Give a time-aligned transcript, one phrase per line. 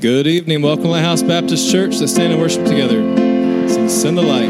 [0.00, 0.62] Good evening.
[0.62, 1.98] Welcome to Lighthouse Baptist Church.
[1.98, 3.02] Let's stand and worship together.
[3.68, 4.46] Sing, send the light.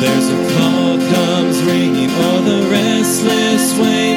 [0.00, 4.07] There's a call comes ringing, or the restless way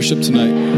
[0.00, 0.69] worship tonight.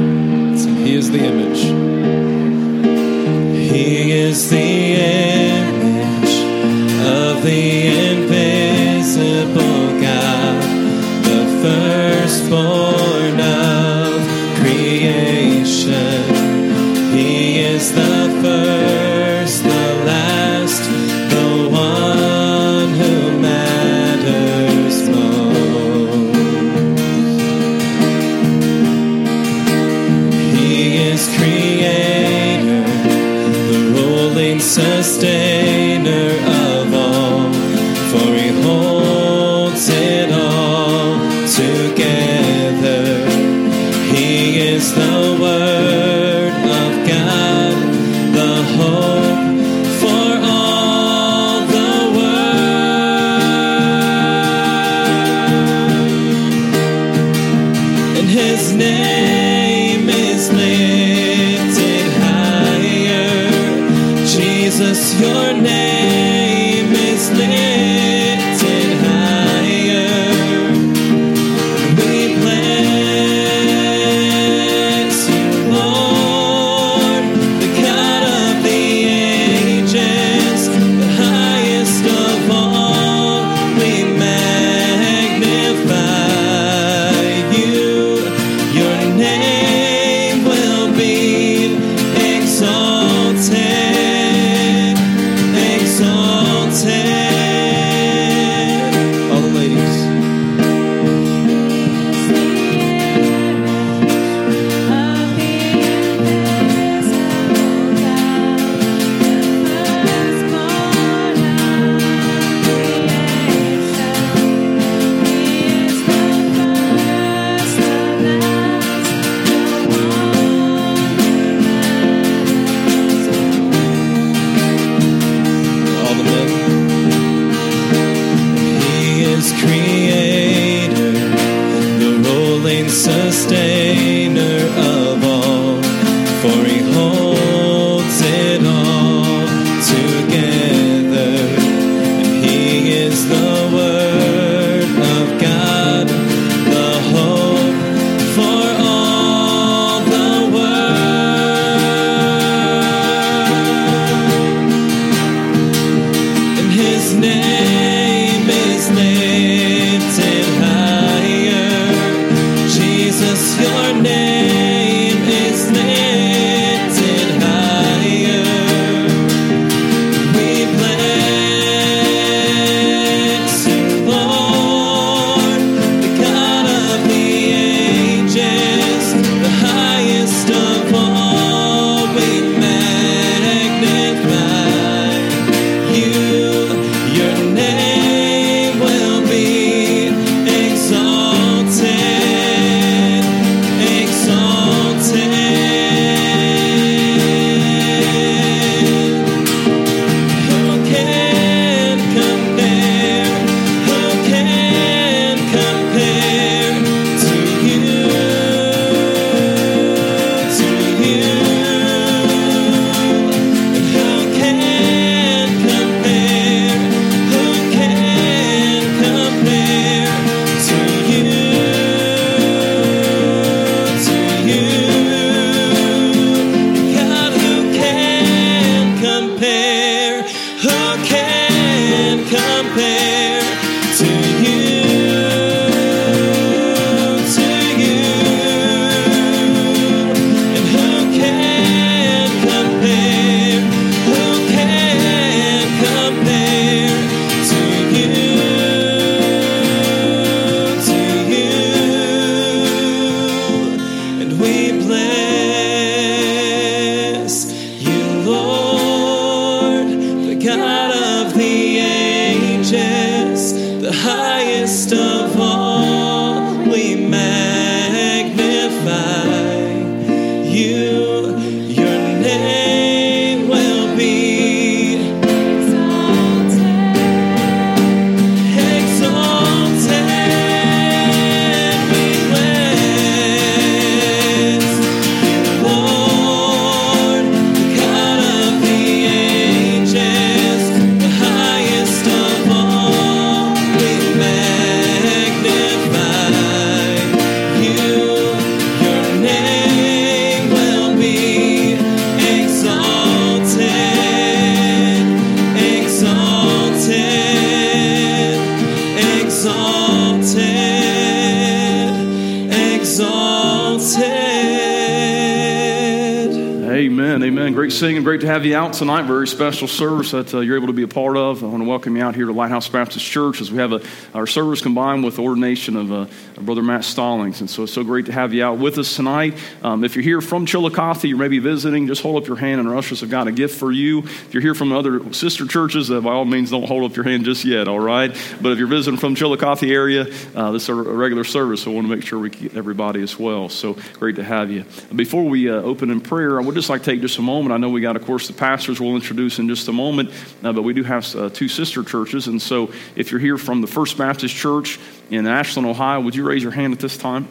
[318.03, 319.03] Great to have you out tonight.
[319.03, 321.45] Very special service that uh, you're able to be a part of.
[321.45, 323.81] I want to welcome you out here to Lighthouse Baptist Church as we have a,
[324.13, 326.07] our service combined with ordination of uh,
[326.43, 327.41] Brother Matt Stollings.
[327.41, 329.39] And so it's so great to have you out with us tonight.
[329.63, 332.61] Um, if you're here from Chillicothe, you may be visiting, just hold up your hand
[332.61, 334.01] and our ushers have got a gift for you.
[334.01, 337.05] If you're here from other sister churches, uh, by all means, don't hold up your
[337.05, 338.11] hand just yet, all right?
[338.41, 341.75] But if you're visiting from Chillicothe area, uh, this is a regular service, so I
[341.75, 343.49] want to make sure we get everybody as well.
[343.49, 344.65] So great to have you.
[344.95, 347.53] Before we uh, open in prayer, I would just like to take just a moment.
[347.53, 350.11] I know we got, of course, the pastors we'll introduce in just a moment,
[350.43, 352.27] uh, but we do have uh, two sister churches.
[352.27, 354.79] And so if you're here from the First Baptist Church
[355.11, 357.29] in Ashland, Ohio, would you raise your hand at this time?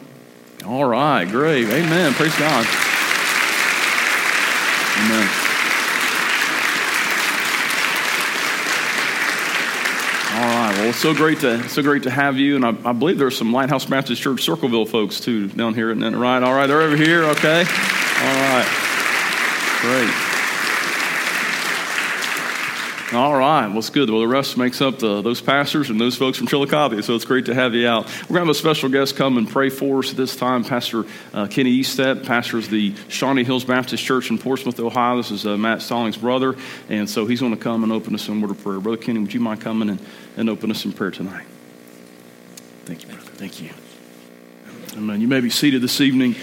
[0.64, 1.68] All right, great.
[1.68, 2.12] Amen.
[2.14, 2.66] Praise God.
[4.98, 5.28] Amen.
[10.34, 10.72] All right.
[10.78, 13.36] Well, it's so great to so great to have you, and I, I believe there's
[13.36, 16.42] some Lighthouse Baptist Church Circleville folks too down here, isn't that right?
[16.42, 17.24] All right, they're over here.
[17.24, 17.60] Okay.
[17.60, 18.66] All right.
[19.82, 20.31] Great.
[23.14, 23.68] All right.
[23.68, 24.08] Well, it's good.
[24.08, 27.26] Well, the rest makes up the, those pastors and those folks from Chillicothe, so it's
[27.26, 28.06] great to have you out.
[28.22, 30.64] We're going to have a special guest come and pray for us this time.
[30.64, 31.04] Pastor
[31.34, 35.18] uh, Kenny Eastep pastors of the Shawnee Hills Baptist Church in Portsmouth, Ohio.
[35.18, 36.56] This is uh, Matt Stollings' brother,
[36.88, 38.80] and so he's going to come and open us in word of prayer.
[38.80, 40.00] Brother Kenny, would you mind coming and,
[40.38, 41.44] and open us in prayer tonight?
[42.86, 43.30] Thank you, brother.
[43.32, 43.70] Thank you.
[44.96, 45.20] Amen.
[45.20, 46.34] You may be seated this evening.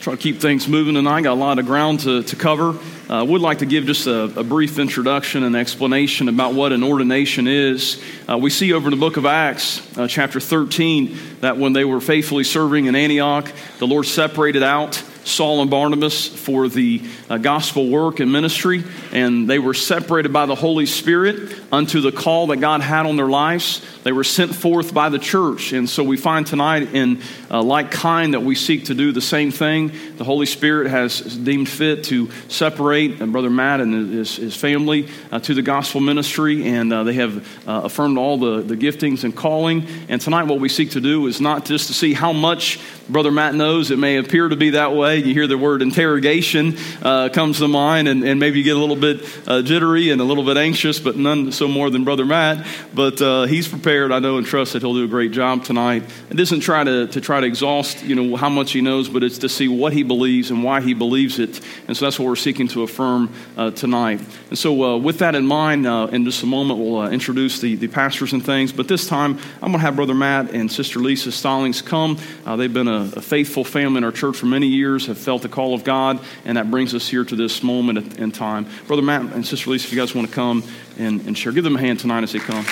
[0.00, 1.22] Try to keep things moving tonight.
[1.22, 2.78] Got a lot of ground to, to cover.
[3.08, 6.72] I uh, would like to give just a, a, brief introduction and explanation about what
[6.72, 8.02] an ordination is.
[8.28, 11.84] Uh, we see over in the book of Acts, uh, chapter 13, that when they
[11.84, 13.48] were faithfully serving in Antioch,
[13.78, 18.82] the Lord separated out Saul and Barnabas for the uh, gospel work and ministry,
[19.12, 23.16] and they were separated by the Holy Spirit unto the call that God had on
[23.16, 23.82] their lives.
[24.04, 25.72] They were sent forth by the church.
[25.72, 27.20] And so we find tonight, in
[27.50, 29.90] uh, like kind, that we seek to do the same thing.
[30.16, 35.08] The Holy Spirit has deemed fit to separate uh, Brother Matt and his, his family
[35.32, 39.24] uh, to the gospel ministry, and uh, they have uh, affirmed all the, the giftings
[39.24, 39.86] and calling.
[40.08, 43.30] And tonight, what we seek to do is not just to see how much Brother
[43.30, 43.90] Matt knows.
[43.90, 45.18] It may appear to be that way.
[45.18, 48.80] You hear the word interrogation uh, comes to mind, and, and, maybe you get a
[48.80, 49.24] little bit
[49.64, 52.66] jittery and a little bit anxious, but none so more than Brother Matt.
[52.92, 56.02] But uh, he's prepared, I know, and trust that he'll do a great job tonight.
[56.30, 59.22] It isn't try to, to try to exhaust, you know, how much he knows, but
[59.22, 61.60] it's to see what he believes and why he believes it.
[61.88, 64.20] And so that's what we're seeking to affirm uh, tonight.
[64.50, 67.76] And so, uh, with that in mind, uh, in just a moment, we'll introduce the,
[67.76, 68.72] the pastors and things.
[68.72, 72.18] But this time, I'm going to have Brother Matt and Sister Lisa Stollings come.
[72.44, 75.48] they've been a a, faithful family in our church for many years, have felt the
[75.48, 78.66] call of God, and that brings us here to this moment in time.
[78.86, 80.62] Brother Matt and Sister Lisa, if you guys want to come
[80.98, 82.64] and, and share, give them a hand tonight as they come.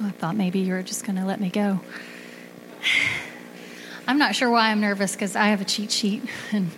[0.00, 1.80] I thought maybe you were just going to let me go.
[4.06, 6.70] I'm not sure why I'm nervous because I have a cheat sheet and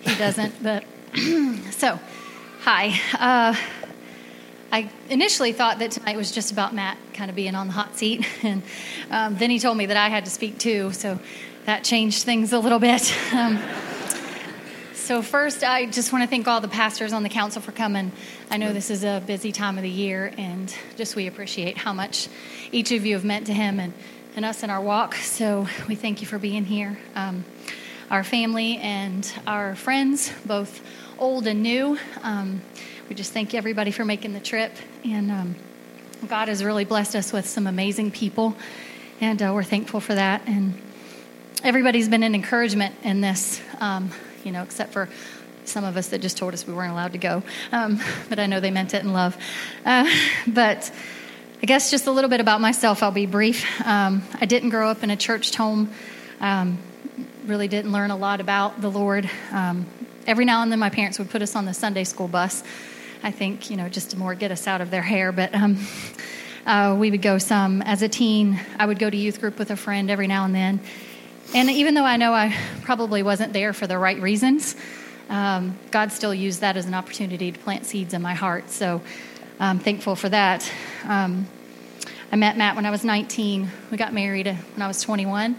[0.00, 0.54] he doesn't.
[0.62, 0.84] but
[1.70, 1.98] so,
[2.60, 3.00] hi.
[3.18, 3.54] Uh,
[4.74, 7.96] I initially thought that tonight was just about Matt kind of being on the hot
[7.96, 8.60] seat, and
[9.08, 11.20] um, then he told me that I had to speak too, so
[11.64, 13.14] that changed things a little bit.
[13.32, 13.60] Um,
[15.04, 18.10] so, first, I just want to thank all the pastors on the council for coming.
[18.50, 21.92] I know this is a busy time of the year, and just we appreciate how
[21.92, 22.28] much
[22.72, 23.92] each of you have meant to him and,
[24.34, 25.14] and us in our walk.
[25.16, 26.98] So, we thank you for being here.
[27.14, 27.44] Um,
[28.10, 30.80] our family and our friends, both
[31.18, 31.98] old and new.
[32.22, 32.62] Um,
[33.10, 34.72] we just thank everybody for making the trip.
[35.04, 35.54] And um,
[36.26, 38.56] God has really blessed us with some amazing people.
[39.20, 40.46] And uh, we're thankful for that.
[40.46, 40.80] And
[41.62, 44.10] everybody's been an encouragement in this, um,
[44.44, 45.08] you know, except for
[45.64, 47.42] some of us that just told us we weren't allowed to go.
[47.72, 49.36] Um, but I know they meant it in love.
[49.84, 50.08] Uh,
[50.46, 50.92] but
[51.62, 53.02] I guess just a little bit about myself.
[53.02, 53.64] I'll be brief.
[53.86, 55.90] Um, I didn't grow up in a church home.
[56.40, 56.78] Um,
[57.46, 59.28] really didn't learn a lot about the Lord.
[59.50, 59.86] Um,
[60.26, 62.62] every now and then, my parents would put us on the Sunday school bus
[63.24, 65.32] I think, you know, just to more get us out of their hair.
[65.32, 65.78] But um,
[66.66, 67.80] uh, we would go some.
[67.80, 70.54] As a teen, I would go to youth group with a friend every now and
[70.54, 70.80] then.
[71.54, 74.74] And even though I know I probably wasn't there for the right reasons,
[75.28, 78.70] um, God still used that as an opportunity to plant seeds in my heart.
[78.70, 79.00] So
[79.60, 80.68] I'm thankful for that.
[81.04, 81.46] Um,
[82.32, 83.70] I met Matt when I was 19.
[83.92, 85.54] We got married when I was 21.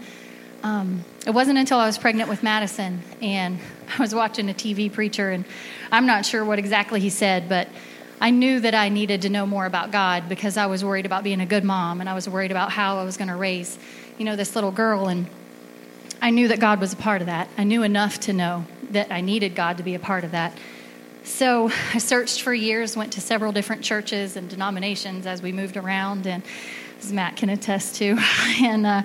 [0.62, 3.58] Um, it wasn't until I was pregnant with Madison and
[3.98, 5.46] I was watching a TV preacher, and
[5.90, 7.68] I'm not sure what exactly he said, but
[8.20, 11.24] I knew that I needed to know more about God because I was worried about
[11.24, 13.78] being a good mom and I was worried about how I was going to raise,
[14.18, 15.08] you know, this little girl.
[15.08, 15.26] And
[16.20, 17.48] I knew that God was a part of that.
[17.58, 20.56] I knew enough to know that I needed God to be a part of that.
[21.24, 25.76] So I searched for years, went to several different churches and denominations as we moved
[25.76, 26.42] around, and
[27.00, 28.16] as Matt can attest to.
[28.62, 29.02] And uh,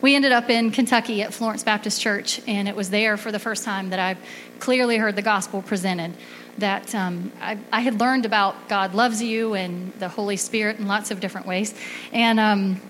[0.00, 3.38] we ended up in Kentucky at Florence Baptist Church, and it was there for the
[3.38, 4.16] first time that I
[4.60, 6.14] clearly heard the gospel presented.
[6.58, 10.86] That um, I, I, had learned about God loves you and the Holy Spirit in
[10.86, 11.74] lots of different ways.
[12.12, 12.80] And, um,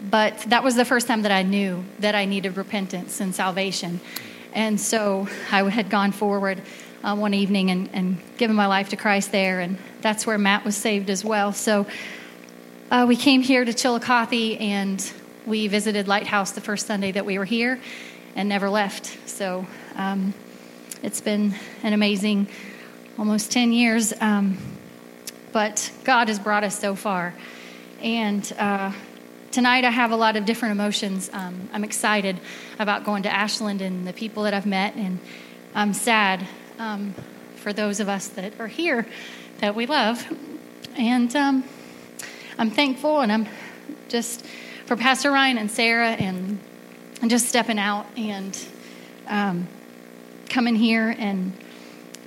[0.00, 4.00] but that was the first time that I knew that I needed repentance and salvation.
[4.52, 6.62] And so I had gone forward
[7.02, 10.64] uh, one evening and, and given my life to Christ there, and that's where Matt
[10.64, 11.52] was saved as well.
[11.52, 11.86] So
[12.90, 15.12] uh, we came here to Chillicothe and
[15.46, 17.80] we visited Lighthouse the first Sunday that we were here
[18.34, 19.28] and never left.
[19.28, 20.34] So um,
[21.02, 22.48] it's been an amazing
[23.18, 24.12] almost 10 years.
[24.20, 24.58] Um,
[25.52, 27.34] but God has brought us so far.
[28.02, 28.92] And uh,
[29.50, 31.30] tonight I have a lot of different emotions.
[31.32, 32.38] Um, I'm excited
[32.78, 35.18] about going to Ashland and the people that I've met, and
[35.74, 36.46] I'm sad
[36.78, 37.14] um,
[37.56, 39.06] for those of us that are here
[39.58, 40.26] that we love.
[40.96, 41.64] And um,
[42.58, 43.46] I'm thankful and I'm
[44.08, 44.44] just
[44.86, 46.58] for Pastor Ryan and Sarah and,
[47.20, 48.58] and just stepping out and
[49.26, 49.68] um,
[50.48, 51.52] coming here and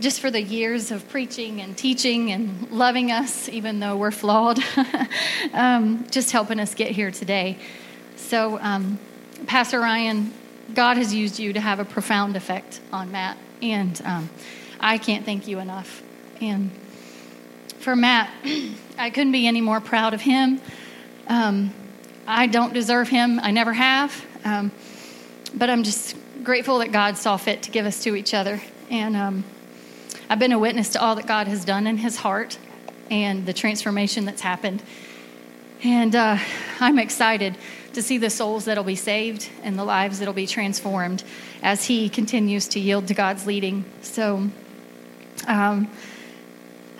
[0.01, 4.59] just for the years of preaching and teaching and loving us, even though we're flawed,
[5.53, 7.57] um, just helping us get here today.
[8.15, 8.99] So, um,
[9.45, 10.33] Pastor Ryan,
[10.73, 14.29] God has used you to have a profound effect on Matt, and um,
[14.79, 16.01] I can't thank you enough.
[16.41, 16.71] And
[17.79, 18.29] for Matt,
[18.97, 20.59] I couldn't be any more proud of him.
[21.27, 21.73] Um,
[22.25, 23.39] I don't deserve him.
[23.39, 24.25] I never have.
[24.43, 24.71] Um,
[25.53, 28.61] but I'm just grateful that God saw fit to give us to each other.
[28.89, 29.43] And um,
[30.29, 32.57] I've been a witness to all that God has done in his heart
[33.09, 34.81] and the transformation that's happened.
[35.83, 36.37] And uh,
[36.79, 37.57] I'm excited
[37.93, 41.23] to see the souls that'll be saved and the lives that'll be transformed
[41.61, 43.83] as he continues to yield to God's leading.
[44.01, 44.49] So,
[45.47, 45.89] um,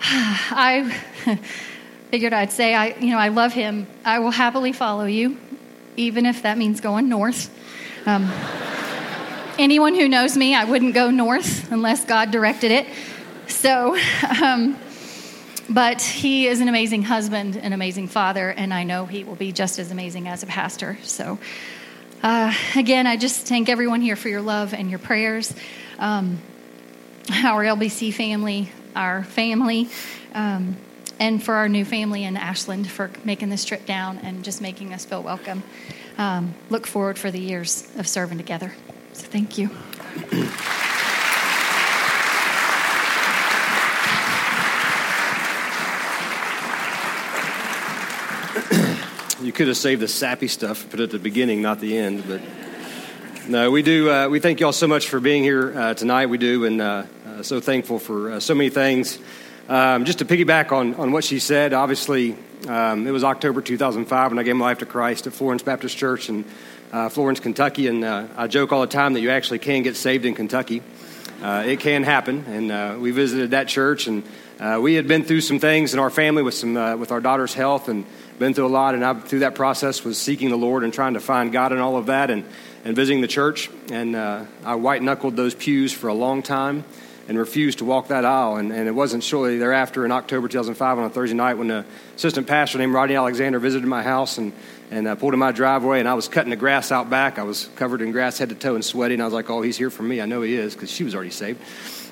[0.00, 0.94] I
[2.10, 3.86] figured I'd say, I, you know, I love him.
[4.04, 5.38] I will happily follow you,
[5.96, 7.50] even if that means going north.
[8.04, 8.30] Um,
[9.62, 12.86] anyone who knows me, I wouldn't go north unless God directed it.
[13.46, 13.96] So,
[14.42, 14.76] um,
[15.70, 19.52] but he is an amazing husband, an amazing father, and I know he will be
[19.52, 20.98] just as amazing as a pastor.
[21.04, 21.38] So,
[22.24, 25.54] uh, again, I just thank everyone here for your love and your prayers.
[25.98, 26.40] Um,
[27.44, 29.88] our LBC family, our family,
[30.34, 30.76] um,
[31.20, 34.92] and for our new family in Ashland for making this trip down and just making
[34.92, 35.62] us feel welcome.
[36.18, 38.72] Um, look forward for the years of serving together.
[39.22, 39.70] So, thank you.
[49.40, 52.24] You could have saved the sappy stuff, put it at the beginning, not the end.
[52.26, 52.40] But
[53.48, 54.10] no, we do.
[54.10, 56.26] Uh, we thank y'all so much for being here uh, tonight.
[56.26, 59.20] We do, and uh, uh so thankful for uh, so many things.
[59.68, 62.36] Um, just to piggyback on, on what she said, obviously,
[62.66, 65.96] um, it was October 2005 when I gave my life to Christ at Florence Baptist
[65.96, 66.44] Church in
[66.92, 67.88] uh, Florence, Kentucky.
[67.88, 70.82] And uh, I joke all the time that you actually can get saved in Kentucky.
[71.42, 72.44] Uh, it can happen.
[72.46, 74.22] And uh, we visited that church, and
[74.80, 77.88] we had been through some things in our family with some with our daughter's health
[77.88, 78.06] and
[78.38, 81.14] been through a lot, and I, through that process, was seeking the Lord and trying
[81.14, 82.44] to find God in all of that, and,
[82.84, 83.70] and visiting the church.
[83.90, 86.84] And uh, I white knuckled those pews for a long time
[87.28, 88.56] and refused to walk that aisle.
[88.56, 91.84] And, and it wasn't shortly thereafter in October 2005 on a Thursday night when the
[92.16, 94.52] assistant pastor named Rodney Alexander visited my house and,
[94.92, 96.00] and I pulled in my driveway.
[96.00, 97.38] And I was cutting the grass out back.
[97.38, 99.14] I was covered in grass head to toe and sweaty.
[99.14, 100.20] And I was like, oh, he's here for me.
[100.20, 101.60] I know he is because she was already saved.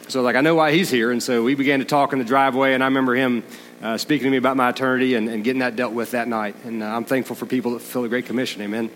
[0.08, 1.10] So, I was like, I know why he's here.
[1.12, 2.72] And so we began to talk in the driveway.
[2.72, 3.44] And I remember him
[3.82, 6.56] uh, speaking to me about my eternity and, and, getting that dealt with that night.
[6.64, 8.62] And uh, I'm thankful for people that fulfill the Great Commission.
[8.62, 8.90] Amen.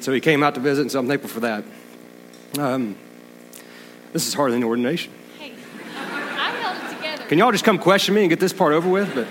[0.00, 1.64] So he came out to visit, and so I'm thankful for that.
[2.58, 2.96] Um,
[4.12, 5.12] this is harder than ordination.
[5.38, 5.54] Hey,
[5.96, 7.24] I held it together.
[7.26, 9.14] Can y'all just come question me and get this part over with?
[9.14, 9.28] But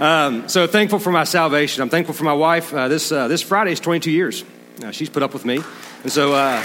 [0.00, 1.82] um, so thankful for my salvation.
[1.82, 2.72] I'm thankful for my wife.
[2.72, 4.44] Uh, this uh, this Friday is 22 years.
[4.82, 5.60] Uh, she's put up with me,
[6.02, 6.34] and so.
[6.34, 6.62] Uh,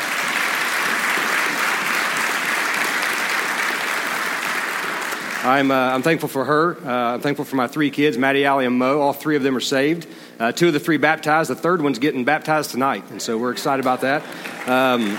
[5.44, 6.78] I'm, uh, I'm thankful for her.
[6.78, 9.02] Uh, I'm thankful for my three kids, Maddie, Allie, and Mo.
[9.02, 10.08] All three of them are saved.
[10.40, 11.50] Uh, two of the three baptized.
[11.50, 14.24] The third one's getting baptized tonight, and so we're excited about that.
[14.70, 15.18] Um,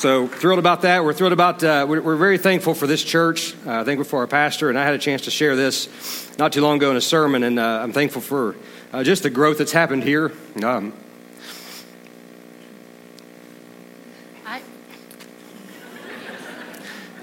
[0.00, 1.04] so thrilled about that.
[1.04, 1.62] We're thrilled about.
[1.62, 3.54] Uh, we're, we're, very thankful for this church.
[3.66, 6.62] Uh, thankful for our pastor, and I had a chance to share this not too
[6.62, 8.56] long ago in a sermon, and uh, I'm thankful for
[8.94, 10.32] uh, just the growth that's happened here.
[10.64, 10.94] Um,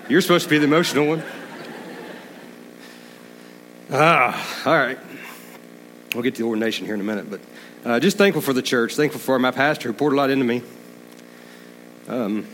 [0.07, 1.23] You're supposed to be the emotional one.
[3.91, 4.97] Ah, all right.
[6.13, 7.41] We'll get to the ordination here in a minute, but
[7.83, 10.45] uh, just thankful for the church, thankful for my pastor who poured a lot into
[10.45, 10.61] me.
[12.07, 12.47] Um,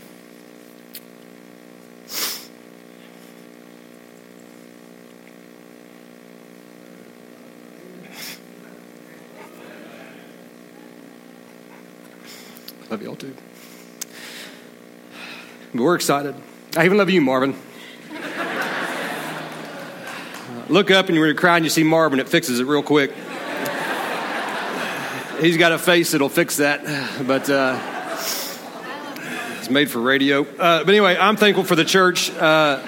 [12.94, 13.34] love y'all too.
[15.74, 16.36] But we're excited.
[16.76, 17.56] I even love you, Marvin.
[20.68, 22.84] Look up and you're going to cry and you see Marvin, it fixes it real
[22.84, 23.12] quick.
[25.40, 26.84] He's got a face that'll fix that,
[27.26, 27.80] but uh,
[29.58, 30.42] it's made for radio.
[30.42, 32.30] Uh, but anyway, I'm thankful for the church.
[32.30, 32.80] Uh,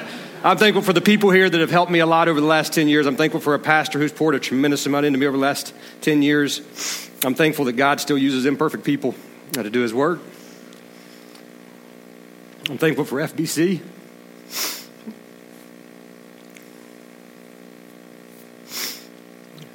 [0.45, 2.73] I'm thankful for the people here that have helped me a lot over the last
[2.73, 3.07] 10 years.
[3.07, 5.75] I'm thankful for a pastor who's poured a tremendous amount into me over the last
[6.03, 6.61] 10 years.
[7.25, 9.17] I'm thankful that God still uses imperfect people
[9.53, 10.21] to do his work.
[12.69, 13.81] I'm thankful for FBC.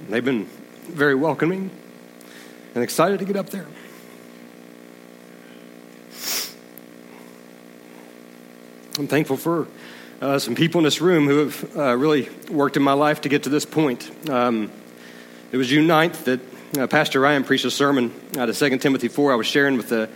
[0.10, 0.46] They've been
[0.90, 1.72] very welcoming
[2.76, 3.66] and excited to get up there.
[9.00, 9.68] I'm thankful for
[10.22, 13.30] uh, some people in this room who have uh, really worked in my life to
[13.30, 14.12] get to this point.
[14.30, 14.70] Um,
[15.52, 16.42] it was June 9th that
[16.78, 19.34] uh, Pastor Ryan preached a sermon out of 2 Timothy 4.
[19.34, 20.10] I was sharing with the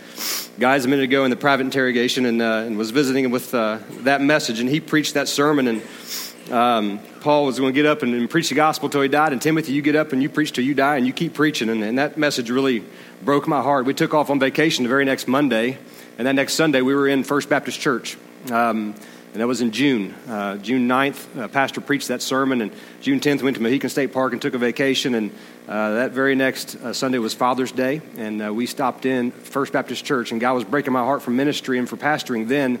[0.58, 3.78] guys a minute ago in the private interrogation and, uh, and was visiting with uh,
[4.00, 4.60] that message.
[4.60, 5.68] And he preached that sermon.
[5.68, 9.08] And um, Paul was going to get up and, and, preach the gospel till he
[9.08, 9.32] died.
[9.32, 11.68] And Timothy, you get up and you preach till you die and you keep preaching.
[11.68, 12.84] And, and that message really
[13.22, 13.84] broke my heart.
[13.84, 15.78] We took off on vacation the very next Monday.
[16.16, 18.16] And that next Sunday, we were in First Baptist Church.
[18.50, 18.94] Um,
[19.36, 20.14] and that was in June.
[20.26, 24.14] Uh, June 9th, uh, Pastor preached that sermon, and June 10th, went to Mohican State
[24.14, 25.14] Park and took a vacation.
[25.14, 25.30] And
[25.68, 29.72] uh, that very next uh, Sunday was Father's Day, and uh, we stopped in First
[29.72, 32.46] Baptist Church, and God was breaking my heart for ministry and for pastoring.
[32.46, 32.78] Then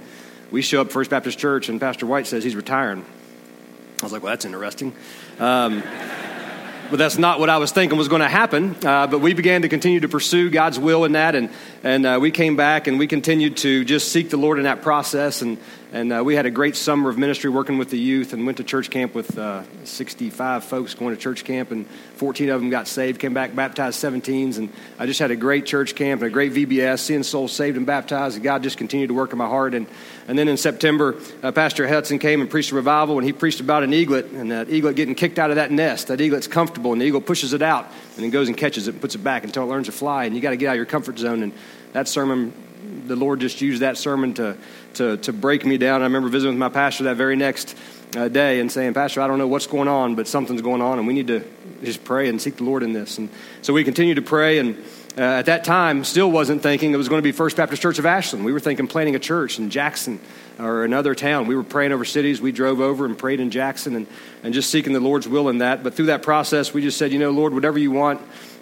[0.52, 3.04] we show up First Baptist Church, and Pastor White says he's retiring.
[4.00, 4.94] I was like, well, that's interesting.
[5.40, 5.82] Um,
[6.90, 8.76] but that's not what I was thinking was going to happen.
[8.84, 11.50] Uh, but we began to continue to pursue God's will in that, and
[11.82, 14.82] and uh, we came back and we continued to just seek the Lord in that
[14.82, 15.42] process.
[15.42, 15.58] And
[15.92, 18.58] and uh, we had a great summer of ministry working with the youth, and went
[18.58, 22.70] to church camp with uh, 65 folks going to church camp, and 14 of them
[22.70, 24.68] got saved, came back, baptized 17s, and
[24.98, 27.86] I just had a great church camp and a great VBS, seeing souls saved and
[27.86, 28.34] baptized.
[28.34, 29.86] And God just continued to work in my heart, and
[30.28, 33.60] and then in September, uh, Pastor Hudson came and preached a revival, and he preached
[33.60, 36.08] about an eaglet, and that eaglet getting kicked out of that nest.
[36.08, 37.86] That eaglet's comfortable, and the eagle pushes it out,
[38.16, 40.24] and then goes and catches it and puts it back until it learns to fly.
[40.24, 41.42] And you got to get out of your comfort zone.
[41.42, 41.52] And
[41.92, 42.52] that sermon,
[43.06, 44.56] the Lord just used that sermon to,
[44.94, 46.00] to, to break me down.
[46.00, 47.76] I remember visiting with my pastor that very next
[48.16, 50.98] uh, day and saying, Pastor, I don't know what's going on, but something's going on,
[50.98, 51.44] and we need to
[51.84, 53.18] just pray and seek the Lord in this.
[53.18, 53.28] And
[53.62, 54.82] so we continued to pray and
[55.16, 57.98] uh, at that time, still wasn't thinking it was going to be First Baptist Church
[57.98, 58.44] of Ashland.
[58.44, 60.20] We were thinking planting a church in Jackson
[60.58, 61.46] or another town.
[61.46, 62.40] We were praying over cities.
[62.40, 64.06] We drove over and prayed in Jackson and,
[64.42, 65.82] and just seeking the Lord's will in that.
[65.82, 68.20] But through that process, we just said, you know, Lord, whatever you want,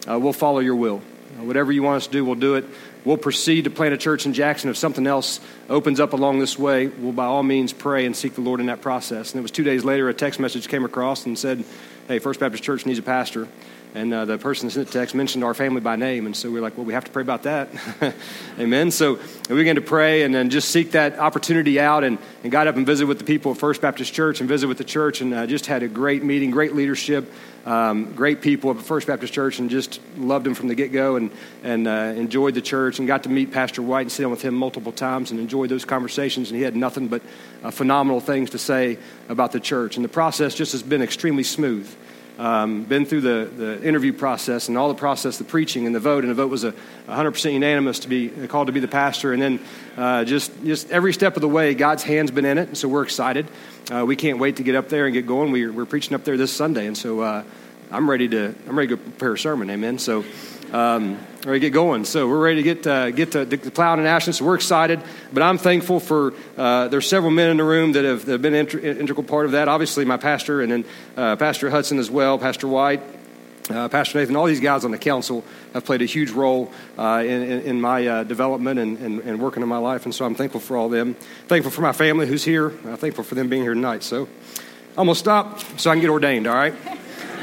[0.08, 1.02] uh, we'll follow your will.
[1.38, 2.64] Uh, whatever you want us to do, we'll do it.
[3.04, 4.70] We'll proceed to plant a church in Jackson.
[4.70, 8.34] If something else opens up along this way, we'll by all means pray and seek
[8.34, 9.32] the Lord in that process.
[9.32, 11.64] And it was two days later, a text message came across and said,
[12.06, 13.48] hey, First Baptist Church needs a pastor.
[13.94, 16.26] And uh, the person that sent the text mentioned our family by name.
[16.26, 17.68] And so we are like, well, we have to pray about that.
[18.58, 18.90] Amen.
[18.90, 22.66] So we began to pray and then just seek that opportunity out and, and got
[22.66, 25.20] up and visited with the people of First Baptist Church and visited with the church
[25.20, 27.32] and uh, just had a great meeting, great leadership,
[27.66, 31.14] um, great people at First Baptist Church and just loved them from the get go
[31.14, 31.30] and,
[31.62, 34.42] and uh, enjoyed the church and got to meet Pastor White and sit down with
[34.42, 36.50] him multiple times and enjoyed those conversations.
[36.50, 37.22] And he had nothing but
[37.62, 39.94] uh, phenomenal things to say about the church.
[39.94, 41.88] And the process just has been extremely smooth
[42.38, 46.00] um, been through the, the interview process and all the process, the preaching and the
[46.00, 46.72] vote, and the vote was a
[47.08, 49.32] 100% unanimous to be called to be the pastor.
[49.32, 49.60] And then
[49.96, 52.88] uh, just, just every step of the way, God's hand's been in it, and so
[52.88, 53.46] we're excited.
[53.90, 55.52] Uh, we can't wait to get up there and get going.
[55.52, 57.44] We're, we're preaching up there this Sunday, and so uh,
[57.90, 59.70] I'm ready to I'm ready to prepare a sermon.
[59.70, 59.98] Amen.
[59.98, 60.24] So
[60.74, 62.04] um, ready to get going.
[62.04, 64.34] So we're ready to get uh, get to, to plowing and Ashland.
[64.34, 65.00] So we're excited.
[65.32, 68.42] But I'm thankful for uh, there's several men in the room that have, that have
[68.42, 69.68] been an integral part of that.
[69.68, 70.84] Obviously, my pastor and then
[71.16, 73.02] uh, Pastor Hudson as well, Pastor White.
[73.70, 77.22] Uh, Pastor Nathan, all these guys on the council have played a huge role uh,
[77.24, 80.26] in, in, in, my uh, development and, and, and, working in my life, and so
[80.26, 81.14] I'm thankful for all them.
[81.48, 82.66] Thankful for my family who's here.
[82.84, 84.02] I'm thankful for them being here tonight.
[84.02, 84.28] So
[84.98, 86.74] I'm going to stop so I can get ordained, all right?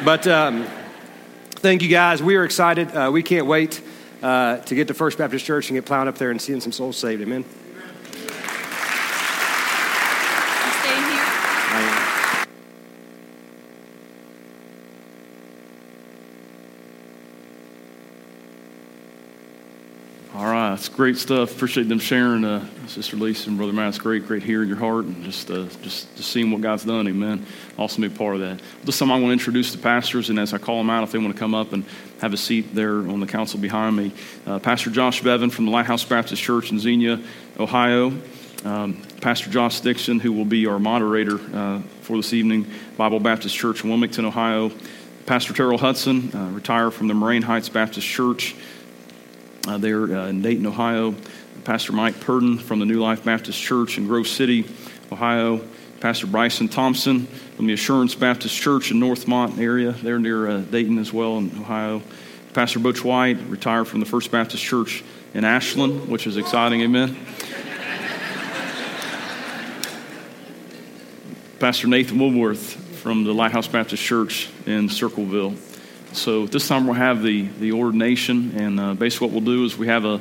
[0.05, 0.67] But um,
[1.61, 2.23] thank you guys.
[2.23, 2.89] We are excited.
[2.91, 3.81] Uh, we can't wait
[4.23, 6.71] uh, to get to First Baptist Church and get plowing up there and seeing some
[6.71, 7.21] souls saved.
[7.21, 7.45] Amen.
[20.81, 21.55] It's great stuff.
[21.55, 23.89] Appreciate them sharing, uh, Sister Lisa and Brother Matt.
[23.89, 27.07] It's great, great hearing your heart and just, uh, just, just seeing what God's done.
[27.07, 27.45] Amen.
[27.77, 28.59] Awesome to be part of that.
[28.83, 31.11] This time I want to introduce the pastors, and as I call them out, if
[31.11, 31.85] they want to come up and
[32.19, 34.11] have a seat there on the council behind me,
[34.47, 37.21] uh, Pastor Josh Bevan from the Lighthouse Baptist Church in Xenia,
[37.59, 38.11] Ohio.
[38.65, 42.65] Um, Pastor Josh Dixon, who will be our moderator uh, for this evening,
[42.97, 44.71] Bible Baptist Church in Wilmington, Ohio.
[45.27, 48.55] Pastor Terrell Hudson, uh, retired from the Moraine Heights Baptist Church
[49.67, 51.15] uh, there uh, in Dayton, Ohio.
[51.63, 54.65] Pastor Mike Purden from the New Life Baptist Church in Grove City,
[55.11, 55.61] Ohio.
[55.99, 60.97] Pastor Bryson Thompson from the Assurance Baptist Church in Northmont area, there near uh, Dayton
[60.97, 62.01] as well in Ohio.
[62.53, 65.03] Pastor Butch White, retired from the First Baptist Church
[65.35, 67.15] in Ashland, which is exciting, amen.
[71.59, 75.53] Pastor Nathan Woolworth from the Lighthouse Baptist Church in Circleville.
[76.13, 79.77] So this time we'll have the, the ordination, and uh, basically what we'll do is
[79.77, 80.19] we have a,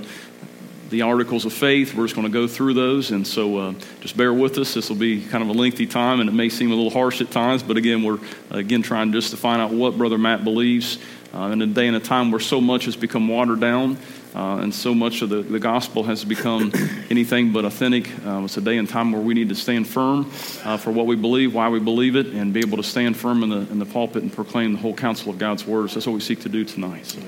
[0.88, 1.94] the articles of faith.
[1.94, 4.72] We're just going to go through those, and so uh, just bear with us.
[4.72, 7.20] This will be kind of a lengthy time, and it may seem a little harsh
[7.20, 10.98] at times, but again, we're again trying just to find out what Brother Matt believes
[11.35, 13.98] uh, in a day and a time where so much has become watered down.
[14.35, 16.73] Uh, and so much of the, the gospel has become
[17.11, 18.09] anything but authentic.
[18.25, 20.31] Uh, it's a day and time where we need to stand firm
[20.64, 23.43] uh, for what we believe, why we believe it, and be able to stand firm
[23.43, 25.95] in the, in the pulpit and proclaim the whole counsel of God's words.
[25.95, 27.07] That's what we seek to do tonight.
[27.07, 27.21] So.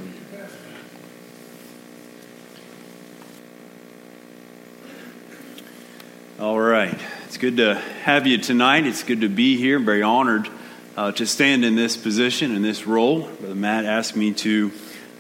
[6.39, 6.99] All right.
[7.27, 8.87] It's good to have you tonight.
[8.87, 9.79] It's good to be here.
[9.79, 10.49] I'm very honored
[10.97, 13.23] uh, to stand in this position, in this role.
[13.23, 14.71] Brother Matt asked me to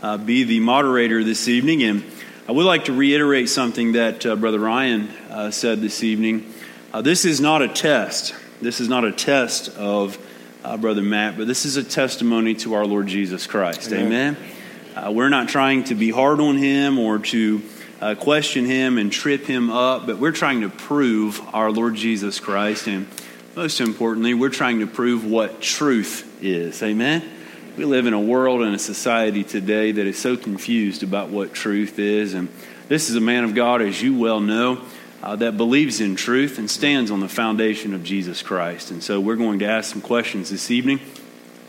[0.02, 1.82] uh, be the moderator this evening.
[1.84, 2.04] And
[2.48, 6.52] I would like to reiterate something that uh, Brother Ryan uh, said this evening.
[6.92, 8.34] Uh, this is not a test.
[8.60, 10.18] This is not a test of
[10.64, 13.92] uh, Brother Matt, but this is a testimony to our Lord Jesus Christ.
[13.92, 14.36] Amen.
[14.36, 14.36] Amen?
[14.94, 17.62] Uh, we're not trying to be hard on him or to
[18.18, 22.88] question him and trip him up, but we're trying to prove our Lord Jesus Christ.
[22.88, 23.06] And
[23.54, 26.82] most importantly, we're trying to prove what truth is.
[26.82, 27.22] Amen.
[27.76, 31.54] We live in a world and a society today that is so confused about what
[31.54, 32.34] truth is.
[32.34, 32.50] And
[32.88, 34.82] this is a man of God, as you well know,
[35.22, 38.90] uh, that believes in truth and stands on the foundation of Jesus Christ.
[38.90, 41.00] And so we're going to ask some questions this evening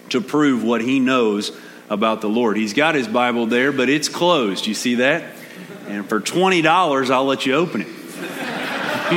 [0.09, 1.55] to prove what he knows
[1.89, 2.57] about the Lord.
[2.57, 4.67] He's got his Bible there, but it's closed.
[4.67, 5.23] You see that?
[5.87, 7.87] And for $20, I'll let you open it.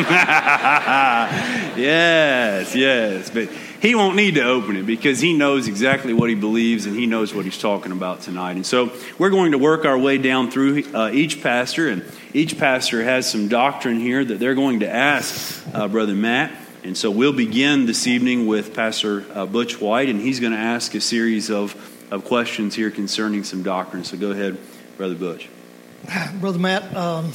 [1.76, 3.30] yes, yes.
[3.30, 3.48] But
[3.86, 7.06] he won't need to open it because he knows exactly what he believes and he
[7.06, 8.56] knows what he's talking about tonight.
[8.56, 12.58] And so we're going to work our way down through uh, each pastor, and each
[12.58, 16.50] pastor has some doctrine here that they're going to ask uh, Brother Matt.
[16.82, 20.58] And so we'll begin this evening with Pastor uh, Butch White, and he's going to
[20.58, 21.74] ask a series of,
[22.12, 24.02] of questions here concerning some doctrine.
[24.02, 24.58] So go ahead,
[24.96, 25.48] Brother Butch.
[26.40, 27.30] Brother Matt, um,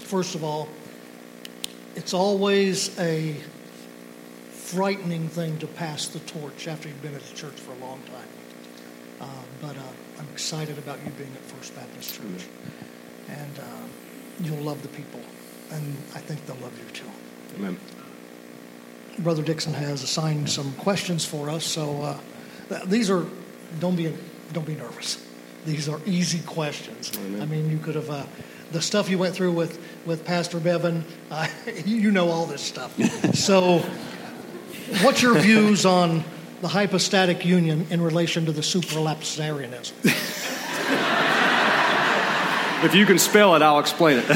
[0.00, 0.68] first of all,
[1.96, 3.36] it's always a
[4.68, 7.98] frightening thing to pass the torch after you've been at the church for a long
[8.02, 8.28] time.
[9.18, 9.24] Uh,
[9.62, 9.80] but uh,
[10.18, 12.46] I'm excited about you being at First Baptist Church.
[13.28, 13.62] And uh,
[14.40, 15.20] you'll love the people.
[15.70, 17.10] And I think they'll love you too.
[17.56, 17.78] Amen.
[19.20, 21.64] Brother Dixon has assigned some questions for us.
[21.64, 23.24] So uh, these are,
[23.80, 24.14] don't be,
[24.52, 25.26] don't be nervous.
[25.64, 27.10] These are easy questions.
[27.16, 27.40] Amen.
[27.40, 28.26] I mean, you could have, uh,
[28.70, 31.48] the stuff you went through with, with Pastor Bevan, uh,
[31.86, 32.94] you know all this stuff.
[33.34, 33.82] so
[35.02, 36.24] What's your views on
[36.60, 39.92] the hypostatic union in relation to the supralapsarianism?
[42.84, 44.24] if you can spell it, I'll explain it.
[44.28, 44.34] I'm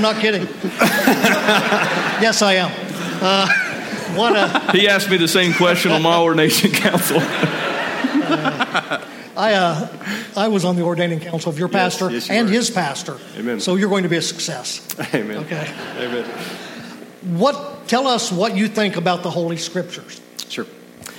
[0.00, 0.42] not kidding.
[2.20, 2.70] yes, I am.
[3.22, 3.48] Uh,
[4.16, 7.18] what a, he asked me the same question on my ordination council.
[7.20, 9.04] uh,
[9.36, 9.88] I, uh,
[10.36, 13.18] I was on the ordaining council of your pastor yes, yes, you and his pastor.
[13.36, 13.60] Amen.
[13.60, 14.86] So you're going to be a success.
[15.14, 15.38] Amen.
[15.38, 15.72] Okay.
[15.98, 16.24] Amen.
[17.24, 20.20] What tell us what you think about the Holy Scriptures.
[20.48, 20.66] Sure.